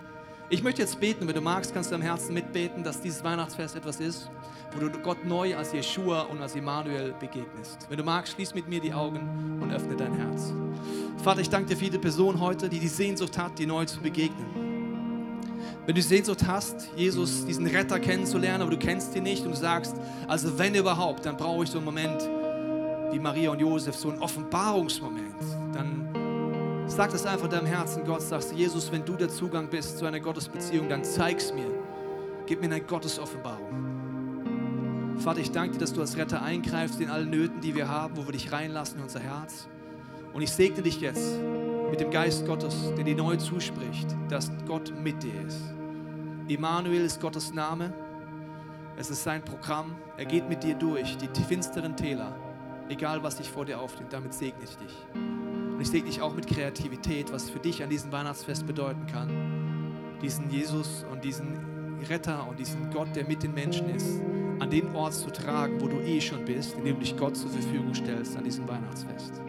Ich 0.51 0.63
möchte 0.63 0.83
jetzt 0.83 1.01
beten, 1.01 1.27
wenn 1.27 1.35
du 1.35 1.41
magst, 1.41 1.73
kannst 1.73 1.91
du 1.91 1.95
am 1.95 2.03
Herzen 2.03 2.35
mitbeten, 2.35 2.85
dass 2.85 3.01
dieses 3.01 3.25
Weihnachtsfest 3.25 3.77
etwas 3.77 3.99
ist, 3.99 4.31
wo 4.75 4.87
du 4.87 4.91
Gott 4.99 5.25
neu 5.25 5.57
als 5.57 5.73
Jeshua 5.73 6.23
und 6.23 6.43
als 6.43 6.55
Immanuel 6.55 7.15
begegnest. 7.19 7.87
Wenn 7.89 7.97
du 7.97 8.05
magst, 8.05 8.35
schließ 8.35 8.55
mit 8.55 8.69
mir 8.69 8.81
die 8.81 8.93
Augen 8.93 9.59
und 9.63 9.73
öffne 9.73 9.97
dein 9.97 10.13
Herz. 10.13 10.53
Vater, 11.23 11.41
ich 11.41 11.49
danke 11.49 11.71
dir 11.71 11.77
für 11.77 11.85
jede 11.85 11.99
Person 11.99 12.41
heute, 12.41 12.69
die 12.69 12.79
die 12.79 12.89
Sehnsucht 12.89 13.39
hat, 13.39 13.59
dir 13.59 13.67
neu 13.67 13.87
zu 13.87 14.01
begegnen. 14.01 14.45
Wenn 15.87 15.95
du 15.95 16.03
Sehnsucht 16.03 16.47
hast, 16.47 16.91
Jesus, 16.95 17.47
diesen 17.47 17.67
Retter 17.67 17.99
kennenzulernen, 17.99 18.63
aber 18.63 18.71
du 18.71 18.79
kennst 18.79 19.17
ihn 19.17 19.23
nicht 19.23 19.45
und 19.45 19.53
du 19.53 19.57
sagst, 19.57 19.97
also 20.29 20.59
wenn 20.59 20.75
überhaupt, 20.75 21.25
dann 21.25 21.39
brauche 21.39 21.65
ich 21.65 21.71
so 21.71 21.79
einen 21.79 21.87
Moment 21.87 22.23
wie 23.13 23.19
Maria 23.19 23.51
und 23.51 23.61
Josef, 23.61 23.97
so 23.97 24.11
einen 24.11 24.21
Offenbarungsmoment, 24.21 25.43
dann 25.73 26.04
sag 26.87 27.11
das 27.11 27.27
einfach 27.27 27.49
deinem 27.49 27.67
Herzen 27.67 28.05
Gott, 28.05 28.23
sagst 28.23 28.53
du, 28.53 28.57
Jesus, 28.57 28.91
wenn 28.93 29.05
du 29.05 29.17
der 29.17 29.29
Zugang 29.29 29.69
bist 29.69 29.99
zu 29.99 30.07
einer 30.07 30.21
Gottesbeziehung, 30.21 30.89
dann 30.89 31.05
zeig's 31.05 31.53
mir. 31.53 31.71
Gib 32.47 32.61
mir 32.61 32.67
eine 32.67 32.81
Gottesoffenbarung. 32.81 33.95
Vater, 35.19 35.41
ich 35.41 35.51
danke 35.51 35.73
dir, 35.75 35.79
dass 35.79 35.93
du 35.93 36.01
als 36.01 36.17
Retter 36.17 36.43
eingreifst 36.43 37.01
in 37.01 37.09
alle 37.09 37.25
Nöten, 37.25 37.61
die 37.61 37.75
wir 37.75 37.89
haben, 37.89 38.17
wo 38.17 38.27
wir 38.27 38.33
dich 38.33 38.53
reinlassen 38.53 38.99
in 38.99 39.05
unser 39.05 39.21
Herz. 39.21 39.69
Und 40.33 40.43
ich 40.43 40.51
segne 40.51 40.83
dich 40.83 41.01
jetzt 41.01 41.39
mit 41.91 42.01
dem 42.01 42.11
Geist 42.11 42.45
Gottes, 42.47 42.93
der 42.97 43.05
dir 43.05 43.15
neu 43.15 43.37
zuspricht, 43.37 44.09
dass 44.29 44.51
Gott 44.67 44.93
mit 45.03 45.23
dir 45.23 45.41
ist. 45.47 45.61
Immanuel 46.49 47.05
ist 47.05 47.21
Gottes 47.21 47.55
Name. 47.55 47.93
Es 48.97 49.11
ist 49.11 49.23
sein 49.23 49.43
Programm. 49.45 49.95
Er 50.17 50.25
geht 50.25 50.49
mit 50.49 50.63
dir 50.63 50.75
durch 50.75 51.17
die 51.17 51.43
finsteren 51.43 51.97
Täler, 51.97 52.37
egal 52.89 53.23
was 53.23 53.39
sich 53.39 53.51
vor 53.51 53.65
dir 53.65 53.81
aufnimmt. 53.81 54.13
Damit 54.13 54.35
segne 54.35 54.65
ich 54.65 54.77
dich. 54.77 55.34
Und 55.75 55.81
ich 55.81 55.89
segne 55.89 56.09
dich 56.09 56.23
auch 56.23 56.35
mit 56.35 56.47
Kreativität, 56.47 57.33
was 57.33 57.51
für 57.51 57.59
dich 57.59 57.83
an 57.83 57.91
diesem 57.91 58.13
Weihnachtsfest 58.13 58.67
bedeuten 58.67 59.07
kann. 59.07 59.29
Diesen 60.23 60.49
Jesus 60.51 61.05
und 61.11 61.25
diesen 61.25 61.99
Retter 62.09 62.47
und 62.49 62.59
diesen 62.59 62.91
Gott, 62.91 63.09
der 63.17 63.27
mit 63.27 63.43
den 63.43 63.55
Menschen 63.55 63.91
ist, 63.91 64.21
an 64.61 64.71
den 64.71 64.95
Ort 64.95 65.15
zu 65.15 65.31
tragen, 65.31 65.81
wo 65.81 65.89
du 65.89 65.97
eh 66.01 66.21
schon 66.21 66.45
bist, 66.45 66.77
indem 66.79 66.95
du 66.95 67.01
dich 67.01 67.17
Gott 67.17 67.37
zur 67.37 67.51
Verfügung 67.51 67.93
stellst 67.93 68.37
an 68.37 68.45
diesem 68.45 68.69
Weihnachtsfest. 68.69 69.43